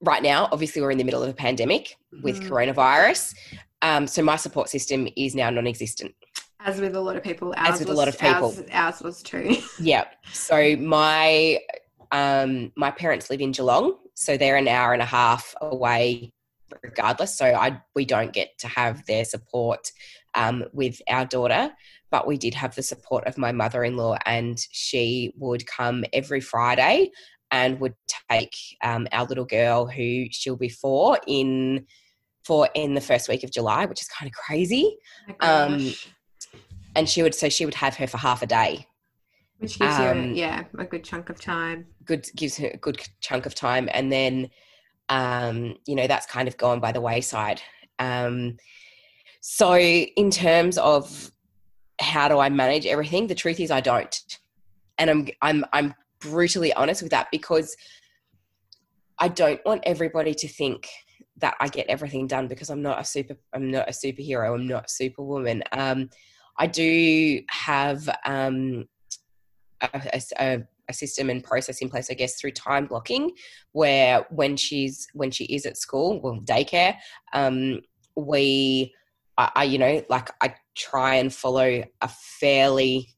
[0.00, 2.48] right now, obviously, we're in the middle of a pandemic with mm.
[2.48, 3.34] coronavirus.
[3.82, 6.14] Um, so my support system is now non-existent.
[6.61, 9.00] As with a lot of people, as with was, a lot of people, ours, ours
[9.00, 9.56] was too.
[9.80, 10.04] yeah.
[10.32, 11.61] So my
[12.11, 16.32] um, my parents live in Geelong, so they're an hour and a half away,
[16.82, 17.37] regardless.
[17.37, 19.92] So I we don't get to have their support
[20.34, 21.70] um, with our daughter.
[22.11, 26.04] but we did have the support of my mother in law, and she would come
[26.12, 27.11] every Friday
[27.50, 27.94] and would
[28.30, 31.87] take um, our little girl, who she'll be four, in
[32.44, 34.96] for in the first week of July, which is kind of crazy.
[35.40, 35.92] Oh Um,
[36.96, 38.87] and she would so she would have her for half a day.
[39.58, 41.87] Which gives um, you, yeah, a good chunk of time.
[42.04, 44.50] Good gives her a good chunk of time, and then
[45.08, 47.61] um, you know that's kind of gone by the wayside.
[47.98, 48.56] Um,
[49.40, 51.32] so in terms of
[52.00, 54.38] how do I manage everything, the truth is I don't,
[54.96, 57.76] and I'm I'm I'm brutally honest with that because
[59.18, 60.88] I don't want everybody to think
[61.38, 64.66] that I get everything done because I'm not a super I'm not a superhero I'm
[64.66, 65.62] not superwoman.
[65.72, 66.11] Um,
[66.59, 68.87] I do have um,
[69.81, 73.33] a, a, a system and process in place I guess through time blocking
[73.72, 76.96] where when she's when she is at school well daycare
[77.33, 77.81] um,
[78.16, 78.94] we
[79.37, 83.14] I, I you know like I try and follow a fairly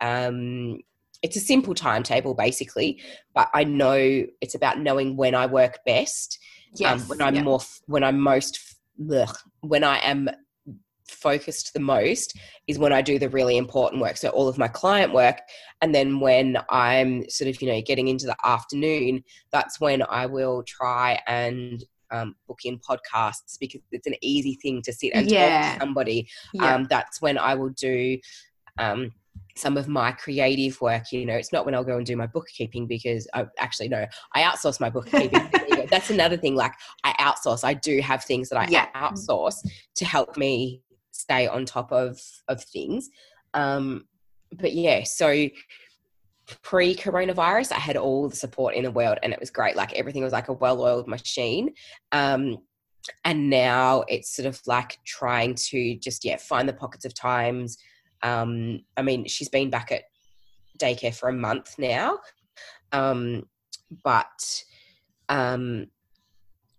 [0.00, 0.78] um,
[1.22, 3.00] it's a simple timetable basically
[3.34, 6.38] but I know it's about knowing when I work best
[6.84, 7.08] um, Yes.
[7.08, 7.42] when I'm yeah.
[7.42, 8.58] more f- when I'm most
[9.60, 10.28] when I am
[11.08, 14.16] focused the most is when I do the really important work.
[14.16, 15.38] So all of my client work,
[15.80, 20.26] and then when I'm sort of you know getting into the afternoon, that's when I
[20.26, 25.28] will try and um, book in podcasts because it's an easy thing to sit and
[25.28, 26.28] talk to somebody.
[26.52, 26.74] yeah.
[26.74, 28.18] Um, that's when I will do.
[28.78, 29.12] Um,
[29.56, 32.26] some of my creative work, you know, it's not when I'll go and do my
[32.26, 35.50] bookkeeping because I actually no, I outsource my bookkeeping.
[35.90, 36.54] That's another thing.
[36.54, 36.72] Like
[37.04, 37.64] I outsource.
[37.64, 38.86] I do have things that I Yeah.
[38.94, 39.56] outsource
[39.96, 43.10] to help me stay on top of of things.
[43.54, 44.06] Um,
[44.52, 45.48] but yeah, so
[46.62, 49.76] pre coronavirus, I had all the support in the world, and it was great.
[49.76, 51.74] Like everything was like a well oiled machine.
[52.12, 52.58] Um,
[53.24, 57.78] and now it's sort of like trying to just yeah find the pockets of times.
[58.22, 60.04] Um, I mean, she's been back at
[60.78, 62.18] daycare for a month now,
[62.92, 63.44] um,
[64.04, 64.62] but
[65.28, 65.86] um,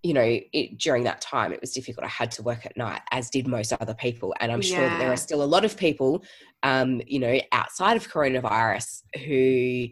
[0.03, 2.05] you know, it, during that time, it was difficult.
[2.05, 4.35] I had to work at night, as did most other people.
[4.39, 6.23] And I'm sure that there are still a lot of people,
[6.61, 9.87] um, you know, outside of coronavirus who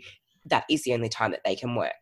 [0.48, 1.96] that is the only time that they can work.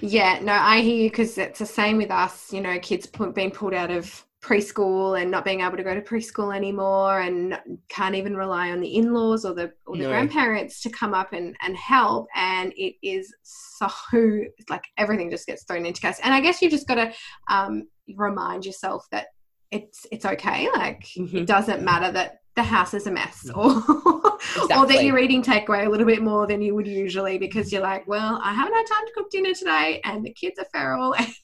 [0.00, 2.52] Yeah, no, I hear you because it's the same with us.
[2.52, 6.02] You know, kids being pulled out of preschool and not being able to go to
[6.02, 10.10] preschool anymore, and can't even rely on the in-laws or the or the No.
[10.10, 12.26] grandparents to come up and and help.
[12.34, 13.88] And it is so
[14.68, 16.20] like everything just gets thrown into chaos.
[16.22, 17.12] And I guess you just got to
[17.48, 19.28] um, remind yourself that
[19.70, 20.68] it's it's okay.
[20.74, 21.34] Like Mhm.
[21.34, 23.64] it doesn't matter that the house is a mess or
[24.76, 27.82] or that you're eating takeaway a little bit more than you would usually because you're
[27.82, 31.14] like, well, I haven't had time to cook dinner today and the kids are feral
[31.14, 31.26] and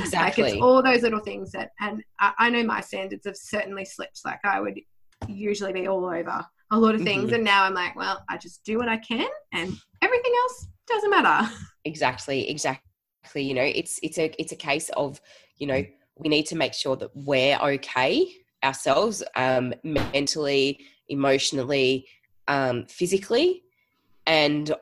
[0.00, 0.42] Exactly.
[0.44, 3.84] like it's all those little things that and I, I know my standards have certainly
[3.84, 4.20] slipped.
[4.24, 4.78] Like I would
[5.28, 7.36] usually be all over a lot of things Mhm.
[7.36, 11.10] and now I'm like, well, I just do what I can and everything else doesn't
[11.10, 11.50] matter.
[11.84, 15.20] exactly exactly you know it's it's a it's a case of
[15.56, 15.84] you know
[16.18, 18.26] we need to make sure that we're okay
[18.64, 22.06] ourselves um mentally emotionally
[22.48, 23.62] um physically
[24.26, 24.74] and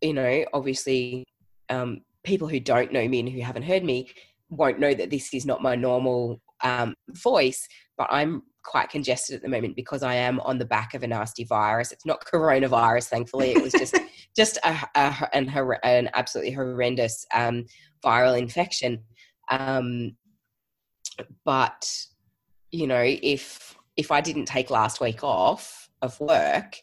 [0.00, 1.24] you know obviously
[1.68, 4.08] um people who don't know me and who haven't heard me
[4.52, 9.42] won't know that this is not my normal um voice but i'm quite congested at
[9.42, 13.08] the moment because i am on the back of a nasty virus it's not coronavirus
[13.08, 13.98] thankfully it was just
[14.36, 15.48] just a, a an,
[15.82, 17.66] an absolutely horrendous um,
[18.04, 19.02] viral infection.
[19.50, 20.16] Um,
[21.44, 21.90] but
[22.70, 26.76] you know, if if I didn't take last week off of work,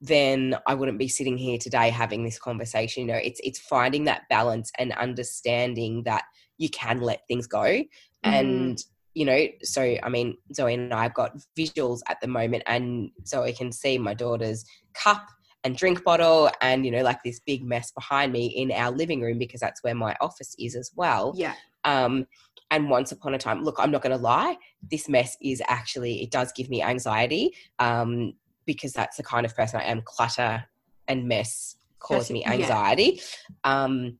[0.00, 3.06] then I wouldn't be sitting here today having this conversation.
[3.06, 6.24] You know, it's it's finding that balance and understanding that
[6.60, 7.82] you can let things go,
[8.22, 8.78] and
[9.14, 13.10] you know, so I mean, Zoe and I have got visuals at the moment, and
[13.26, 15.26] Zoe can see my daughter's cup
[15.64, 19.20] and drink bottle and you know like this big mess behind me in our living
[19.20, 21.34] room because that's where my office is as well.
[21.36, 21.54] Yeah.
[21.84, 22.26] um
[22.70, 24.56] and once upon a time look i'm not going to lie
[24.90, 28.32] this mess is actually it does give me anxiety um
[28.64, 30.00] because that's the kind of person i am.
[30.04, 30.64] Clutter
[31.08, 32.52] and mess cause That's- me yeah.
[32.52, 33.20] anxiety.
[33.64, 34.18] Um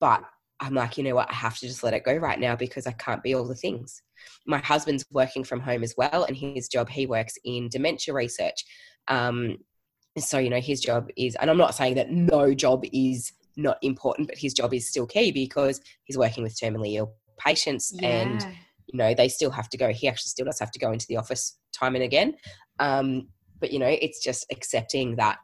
[0.00, 0.22] but
[0.60, 1.30] i'm like you know what?
[1.30, 3.54] I have to just let it go right now because i can't be all the
[3.54, 4.02] things.
[4.46, 8.64] My husband's working from home as well and his job he works in dementia research.
[9.08, 9.58] Um
[10.18, 13.78] so you know his job is and i'm not saying that no job is not
[13.80, 18.44] important but his job is still key because he's working with terminally ill patients and
[18.92, 19.92] you know they still have to go.
[19.92, 22.34] He actually still does have to go into the office time and again.
[22.78, 23.28] Um
[23.60, 25.38] but you know it's just accepting that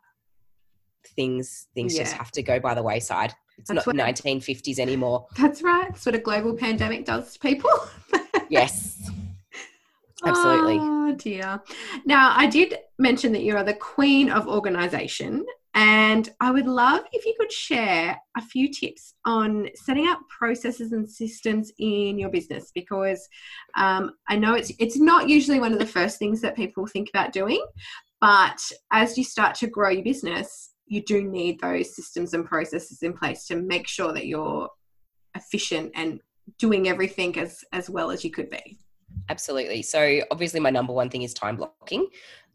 [1.15, 5.63] things things just have to go by the wayside it's That's not 1950s anymore That's
[5.63, 5.89] right.
[5.89, 7.71] That's what a global pandemic does to people.
[8.49, 9.11] yes
[10.25, 10.79] Absolutely.
[10.81, 11.61] Oh dear.
[12.05, 15.45] Now, I did mention that you are the queen of organization,
[15.75, 20.93] and I would love if you could share a few tips on setting up processes
[20.93, 23.29] and systems in your business because
[23.77, 27.11] um, I know it's it's not usually one of the first things that people think
[27.11, 27.65] about doing,
[28.21, 28.59] but
[28.93, 33.13] as you start to grow your business, you do need those systems and processes in
[33.13, 34.69] place to make sure that you're
[35.35, 36.21] efficient and
[36.59, 38.79] doing everything as as well as you could be.
[39.29, 39.83] Absolutely.
[39.83, 42.09] So, obviously, my number one thing is time blocking.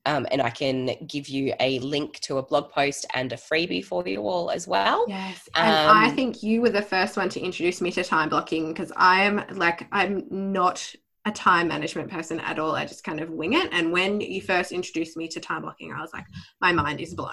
[0.07, 3.85] Um, and I can give you a link to a blog post and a freebie
[3.85, 5.05] for you all as well.
[5.07, 5.47] Yes.
[5.53, 8.69] And um, I think you were the first one to introduce me to time blocking
[8.69, 10.95] because I am like, I'm not
[11.25, 12.75] a time management person at all.
[12.75, 13.69] I just kind of wing it.
[13.71, 16.25] And when you first introduced me to time blocking, I was like,
[16.59, 17.31] my mind is blown.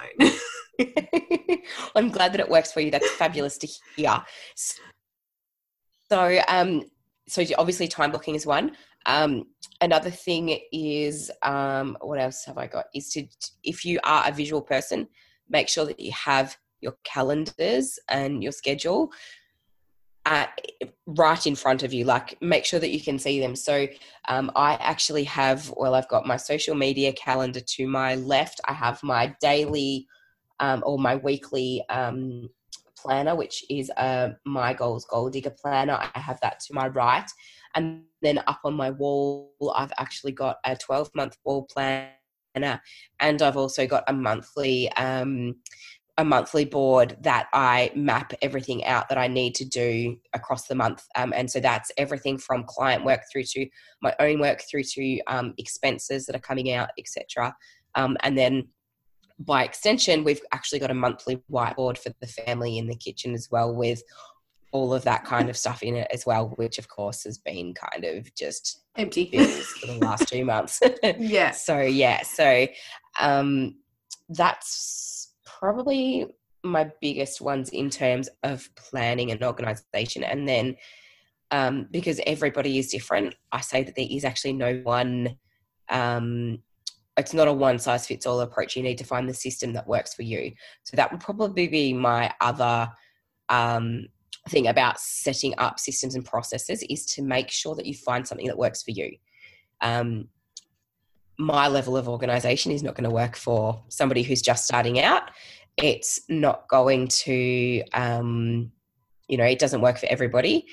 [1.97, 2.91] I'm glad that it works for you.
[2.91, 4.23] That's fabulous to hear.
[6.11, 6.85] So, um,
[7.27, 8.73] so obviously time blocking is one.
[9.07, 9.45] Um,
[9.81, 12.87] another thing is, um, what else have I got?
[12.95, 13.27] Is to,
[13.65, 15.09] if you are a visual person,
[15.49, 19.11] make sure that you have your calendars and your schedule
[21.07, 22.05] right in front of you.
[22.05, 23.57] Like, make sure that you can see them.
[23.57, 23.89] So,
[24.29, 28.61] um, I actually have, well, I've got my social media calendar to my left.
[28.69, 30.07] I have my daily
[30.61, 32.51] um, or my weekly um,
[32.97, 35.99] planner, which is a MiGoals Goal Digger planner.
[36.15, 37.29] I have that to my right.
[37.75, 42.13] And then up on my wall, I've actually got a 12 month wall planner.
[42.55, 45.57] And I've also got a monthly um,
[46.19, 50.75] a monthly board that I map everything out that I need to do across the
[50.75, 51.05] month.
[51.15, 53.67] Um, and so that's everything from client work through to
[54.03, 57.55] my own work through to um, expenses that are coming out, etc.
[57.95, 58.67] Um, and then
[59.39, 63.49] by extension, we've actually got a monthly whiteboard for the family in the kitchen as
[63.49, 64.03] well, with
[64.73, 67.73] all of that kind of stuff in it as well, which of course has been
[67.75, 69.31] kind of just empty
[69.81, 70.81] for the last two months.
[71.19, 71.53] yeah.
[71.55, 72.67] So yeah, so
[73.21, 73.77] um,
[74.29, 75.28] that's
[75.59, 76.27] probably
[76.63, 80.77] my biggest ones in terms of planning and organization, and then
[81.51, 85.37] um, because everybody is different, I say that there is actually no one
[85.89, 86.59] um,
[87.19, 88.77] it's not a one size fits all approach.
[88.77, 90.53] You need to find the system that works for you.
[90.85, 92.89] So that would probably be my other
[93.49, 94.07] um,
[94.49, 98.47] thing about setting up systems and processes is to make sure that you find something
[98.47, 99.17] that works for you.
[99.81, 100.29] Um,
[101.39, 105.31] my level of organization is not going to work for somebody who's just starting out.
[105.77, 108.73] It's not going to, um,
[109.29, 110.67] you know, it doesn't work for everybody.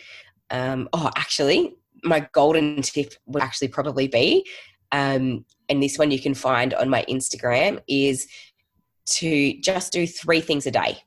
[0.50, 4.46] Um, oh, actually, my golden tip would actually probably be
[4.92, 8.28] um, and this one you can find on my Instagram, is
[9.06, 10.98] to just do three things a day.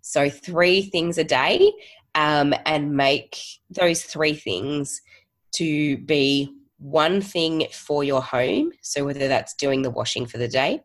[0.00, 1.72] So, three things a day,
[2.14, 3.38] um, and make
[3.70, 5.00] those three things
[5.52, 6.52] to be
[6.82, 8.72] one thing for your home.
[8.82, 10.80] So, whether that's doing the washing for the day,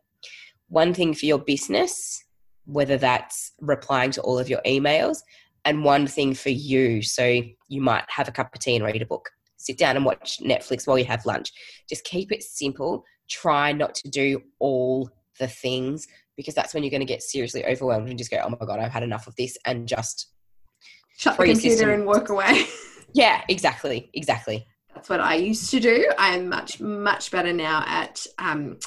[0.68, 2.24] one thing for your business,
[2.64, 5.18] whether that's replying to all of your emails,
[5.64, 7.02] and one thing for you.
[7.02, 9.28] So, you might have a cup of tea and read a book
[9.58, 11.52] sit down and watch Netflix while you have lunch.
[11.88, 13.04] Just keep it simple.
[13.28, 17.64] Try not to do all the things because that's when you're going to get seriously
[17.66, 20.32] overwhelmed and just go, oh my God, I've had enough of this and just
[21.18, 22.66] shut the computer and walk away.
[23.12, 24.10] yeah, exactly.
[24.14, 24.66] Exactly.
[24.98, 26.10] That's what I used to do.
[26.18, 28.80] I'm much, much better now at, um,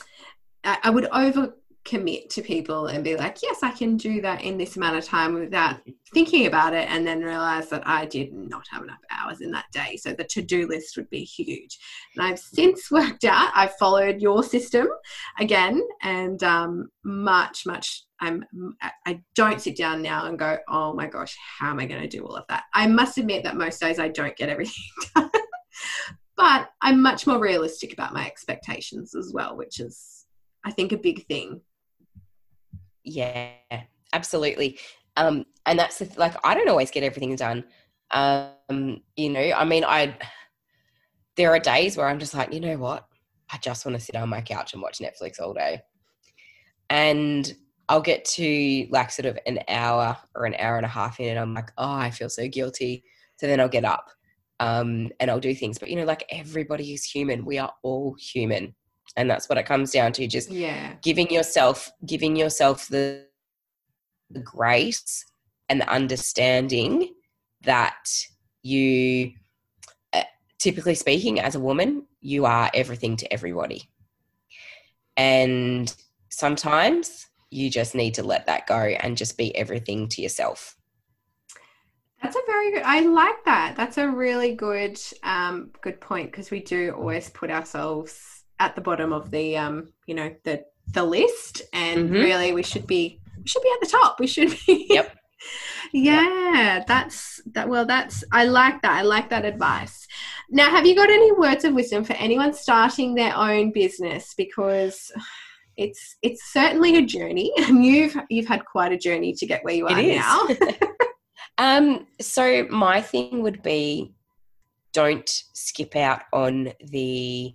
[0.61, 1.53] I would over
[1.85, 5.05] commit to people and be like, yes, I can do that in this amount of
[5.05, 5.77] time without
[6.13, 9.71] thinking about it, and then realize that I did not have enough hours in that
[9.71, 9.95] day.
[9.95, 11.79] So the to do list would be huge.
[12.17, 14.89] And I've since worked out, I've followed your system
[15.39, 18.03] again, and um, much, much.
[18.19, 18.45] I'm,
[19.07, 22.07] I don't sit down now and go, oh my gosh, how am I going to
[22.07, 22.65] do all of that?
[22.71, 24.83] I must admit that most days I don't get everything
[25.15, 25.30] done.
[26.41, 30.25] But I'm much more realistic about my expectations as well, which is,
[30.65, 31.61] I think, a big thing
[33.03, 33.51] yeah,
[34.13, 34.79] absolutely.
[35.17, 37.63] Um, and that's the, like I don't always get everything done.
[38.11, 40.17] Um, you know, I mean, I
[41.37, 43.07] there are days where I'm just like, you know what,
[43.51, 45.81] I just want to sit on my couch and watch Netflix all day,
[46.89, 47.51] and
[47.89, 51.29] I'll get to like sort of an hour or an hour and a half in,
[51.29, 53.03] and I'm like, oh, I feel so guilty.
[53.37, 54.09] So then I'll get up
[54.61, 55.77] um, and I'll do things.
[55.77, 57.43] But you know, like everybody is human.
[57.43, 58.75] We are all human
[59.15, 63.25] and that's what it comes down to just yeah giving yourself giving yourself the,
[64.29, 65.25] the grace
[65.69, 67.13] and the understanding
[67.63, 68.03] that
[68.63, 69.31] you
[70.13, 70.23] uh,
[70.59, 73.89] typically speaking as a woman you are everything to everybody
[75.17, 75.95] and
[76.29, 80.77] sometimes you just need to let that go and just be everything to yourself
[82.21, 82.83] That's a very good.
[82.83, 83.75] I like that.
[83.75, 88.81] That's a really good, um, good point because we do always put ourselves at the
[88.81, 90.63] bottom of the, um, you know, the
[90.93, 92.13] the list, and mm-hmm.
[92.13, 94.19] really we should be we should be at the top.
[94.19, 94.85] We should be.
[94.89, 95.17] Yep.
[95.93, 96.87] yeah, yep.
[96.87, 97.67] that's that.
[97.67, 98.91] Well, that's I like that.
[98.91, 100.07] I like that advice.
[100.49, 104.33] Now, have you got any words of wisdom for anyone starting their own business?
[104.35, 105.11] Because
[105.77, 109.73] it's it's certainly a journey, and you've you've had quite a journey to get where
[109.73, 110.47] you are now.
[111.61, 114.15] um, so my thing would be,
[114.93, 117.53] don't skip out on the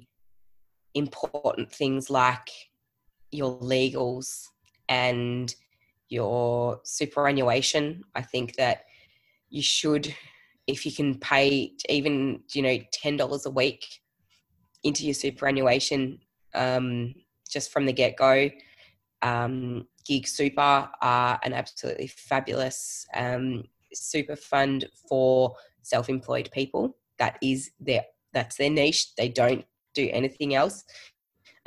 [0.95, 2.49] important things like
[3.33, 4.47] your legals
[4.89, 5.53] and
[6.09, 8.05] your superannuation.
[8.15, 8.85] I think that
[9.51, 10.15] you should,
[10.69, 13.85] if you can pay even you know ten dollars a week
[14.85, 16.21] into your superannuation
[16.55, 17.13] um,
[17.51, 18.51] just from the get go.
[19.23, 26.97] Um, Gig Super are an absolutely fabulous um, super fund for self-employed people.
[27.19, 29.15] That is their that's their niche.
[29.17, 29.65] They don't
[29.95, 30.85] do anything else.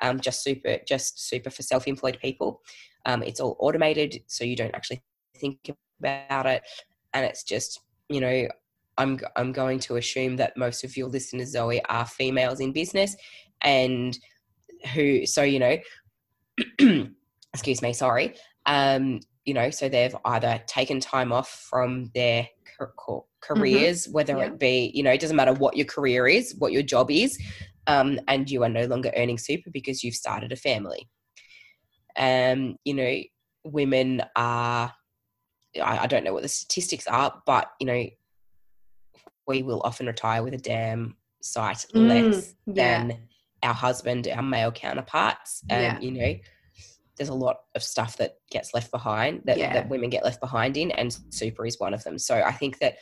[0.01, 2.61] Um, just super, just super for self-employed people.
[3.05, 5.01] Um, it's all automated, so you don't actually
[5.35, 6.63] think about it,
[7.13, 8.47] and it's just you know.
[8.97, 13.15] I'm I'm going to assume that most of your listeners, Zoe, are females in business,
[13.61, 14.17] and
[14.93, 15.77] who so you know
[17.53, 22.47] excuse me sorry um you know so they've either taken time off from their
[22.79, 23.17] mm-hmm.
[23.41, 24.13] careers mm-hmm.
[24.13, 24.45] whether yeah.
[24.45, 27.37] it be you know it doesn't matter what your career is what your job is
[27.87, 31.09] um, and you are no longer earning super because you've started a family
[32.17, 33.17] um you know
[33.63, 34.93] women are
[35.81, 38.05] I, I don't know what the statistics are but you know
[39.47, 42.73] we will often retire with a damn sight mm, less yeah.
[43.07, 43.19] than
[43.63, 45.63] our husband, our male counterparts.
[45.69, 45.99] And, yeah.
[45.99, 46.39] you know,
[47.19, 49.73] there's a lot of stuff that gets left behind, that, yeah.
[49.73, 52.17] that women get left behind in, and super is one of them.
[52.17, 52.95] So I think that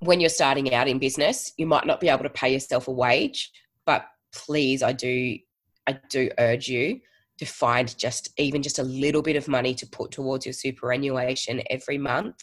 [0.00, 2.92] when you're starting out in business, you might not be able to pay yourself a
[2.92, 3.52] wage,
[3.86, 5.38] but please, I do,
[5.86, 7.00] I do urge you
[7.38, 11.62] to find just even just a little bit of money to put towards your superannuation
[11.70, 12.36] every month,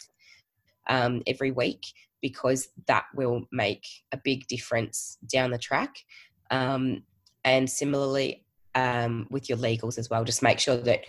[0.88, 1.86] um, every week,
[2.22, 5.94] because that will make a big difference down the track.
[6.50, 7.02] Um,
[7.44, 8.45] and similarly
[8.76, 11.00] um, with your legals as well, just make sure that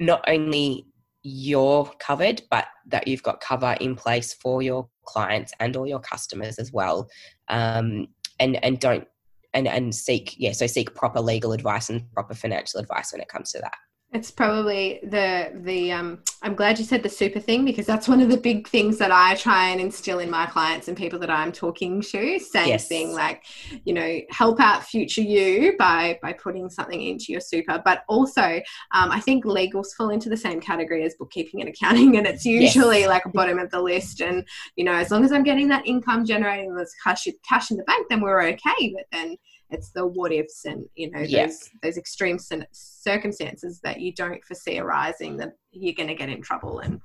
[0.00, 0.86] not only
[1.22, 6.00] you're covered, but that you've got cover in place for your clients and all your
[6.00, 7.08] customers as well.
[7.48, 8.08] Um,
[8.40, 9.06] and and don't
[9.54, 13.28] and and seek yeah, so seek proper legal advice and proper financial advice when it
[13.28, 13.76] comes to that.
[14.12, 18.20] It's probably the the um I'm glad you said the super thing because that's one
[18.20, 21.30] of the big things that I try and instill in my clients and people that
[21.30, 22.38] I'm talking to.
[22.38, 22.88] Same yes.
[22.88, 23.44] thing, like,
[23.84, 27.80] you know, help out future you by by putting something into your super.
[27.82, 32.18] But also, um, I think legals fall into the same category as bookkeeping and accounting,
[32.18, 33.08] and it's usually yes.
[33.08, 34.20] like bottom of the list.
[34.20, 34.46] And
[34.76, 37.84] you know, as long as I'm getting that income generating, this cash cash in the
[37.84, 38.92] bank, then we're okay.
[38.94, 39.36] But then
[39.72, 41.46] it's the what ifs and you know yeah.
[41.46, 42.38] those those extreme
[42.72, 47.00] circumstances that you don't foresee arising that you're going to get in trouble and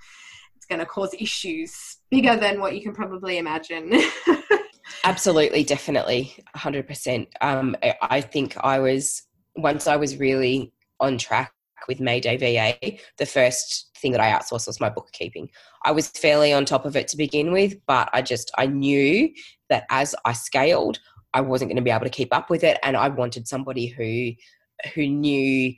[0.55, 3.91] it's going to cause issues bigger than what you can probably imagine.
[5.03, 9.24] Absolutely definitely 100% um, i think i was
[9.55, 11.51] once i was really on track
[11.88, 15.49] with mayday va the first thing that i outsourced was my bookkeeping.
[15.84, 19.30] I was fairly on top of it to begin with but i just i knew
[19.70, 20.99] that as i scaled
[21.38, 23.85] I wasn't going to be able to keep up with it, and I wanted somebody
[23.85, 24.31] who
[24.95, 25.71] who knew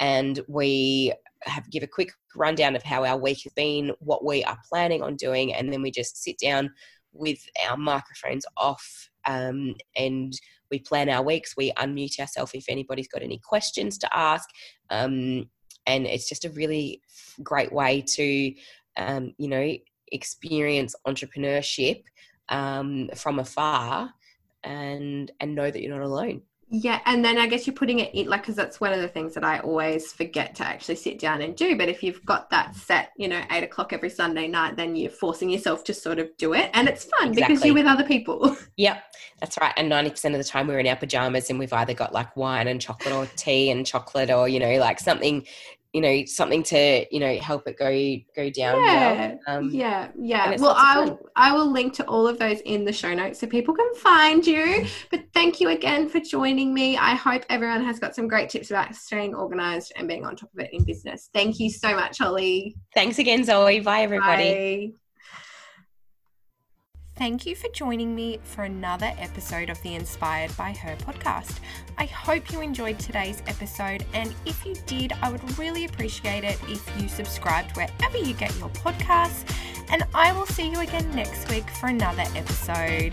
[0.00, 1.12] and we
[1.42, 5.02] have give a quick rundown of how our week has been, what we are planning
[5.02, 6.70] on doing, and then we just sit down
[7.12, 10.32] with our microphones off um, and
[10.70, 11.54] we plan our weeks.
[11.56, 14.48] We unmute ourselves if anybody's got any questions to ask.
[14.90, 15.48] Um,
[15.88, 17.02] and it's just a really
[17.42, 18.54] great way to,
[18.96, 19.76] um, you know,
[20.12, 22.04] experience entrepreneurship
[22.48, 24.10] um, from afar
[24.62, 26.42] and and know that you're not alone.
[26.70, 29.08] Yeah, and then I guess you're putting it in like because that's one of the
[29.08, 31.78] things that I always forget to actually sit down and do.
[31.78, 35.10] But if you've got that set, you know, eight o'clock every Sunday night, then you're
[35.10, 37.54] forcing yourself to sort of do it, and it's fun exactly.
[37.54, 38.56] because you're with other people.
[38.76, 39.02] Yep,
[39.40, 39.72] that's right.
[39.76, 42.36] And ninety percent of the time we're in our pajamas and we've either got like
[42.36, 45.44] wine and chocolate or tea and chocolate or you know like something
[45.98, 47.90] you know something to you know help it go
[48.36, 49.58] go down yeah well.
[49.58, 50.56] um, yeah yeah.
[50.60, 53.74] well i'll i will link to all of those in the show notes so people
[53.74, 54.86] can find you.
[55.10, 56.96] But thank you again for joining me.
[56.96, 60.50] I hope everyone has got some great tips about staying organized and being on top
[60.52, 61.30] of it in business.
[61.32, 62.76] Thank you so much holly.
[62.94, 63.80] Thanks again zoe.
[63.80, 64.90] Bye everybody.
[64.92, 64.98] Bye.
[67.18, 71.58] Thank you for joining me for another episode of the Inspired by Her podcast.
[71.98, 76.60] I hope you enjoyed today's episode, and if you did, I would really appreciate it
[76.68, 79.52] if you subscribed wherever you get your podcasts.
[79.90, 83.12] And I will see you again next week for another episode.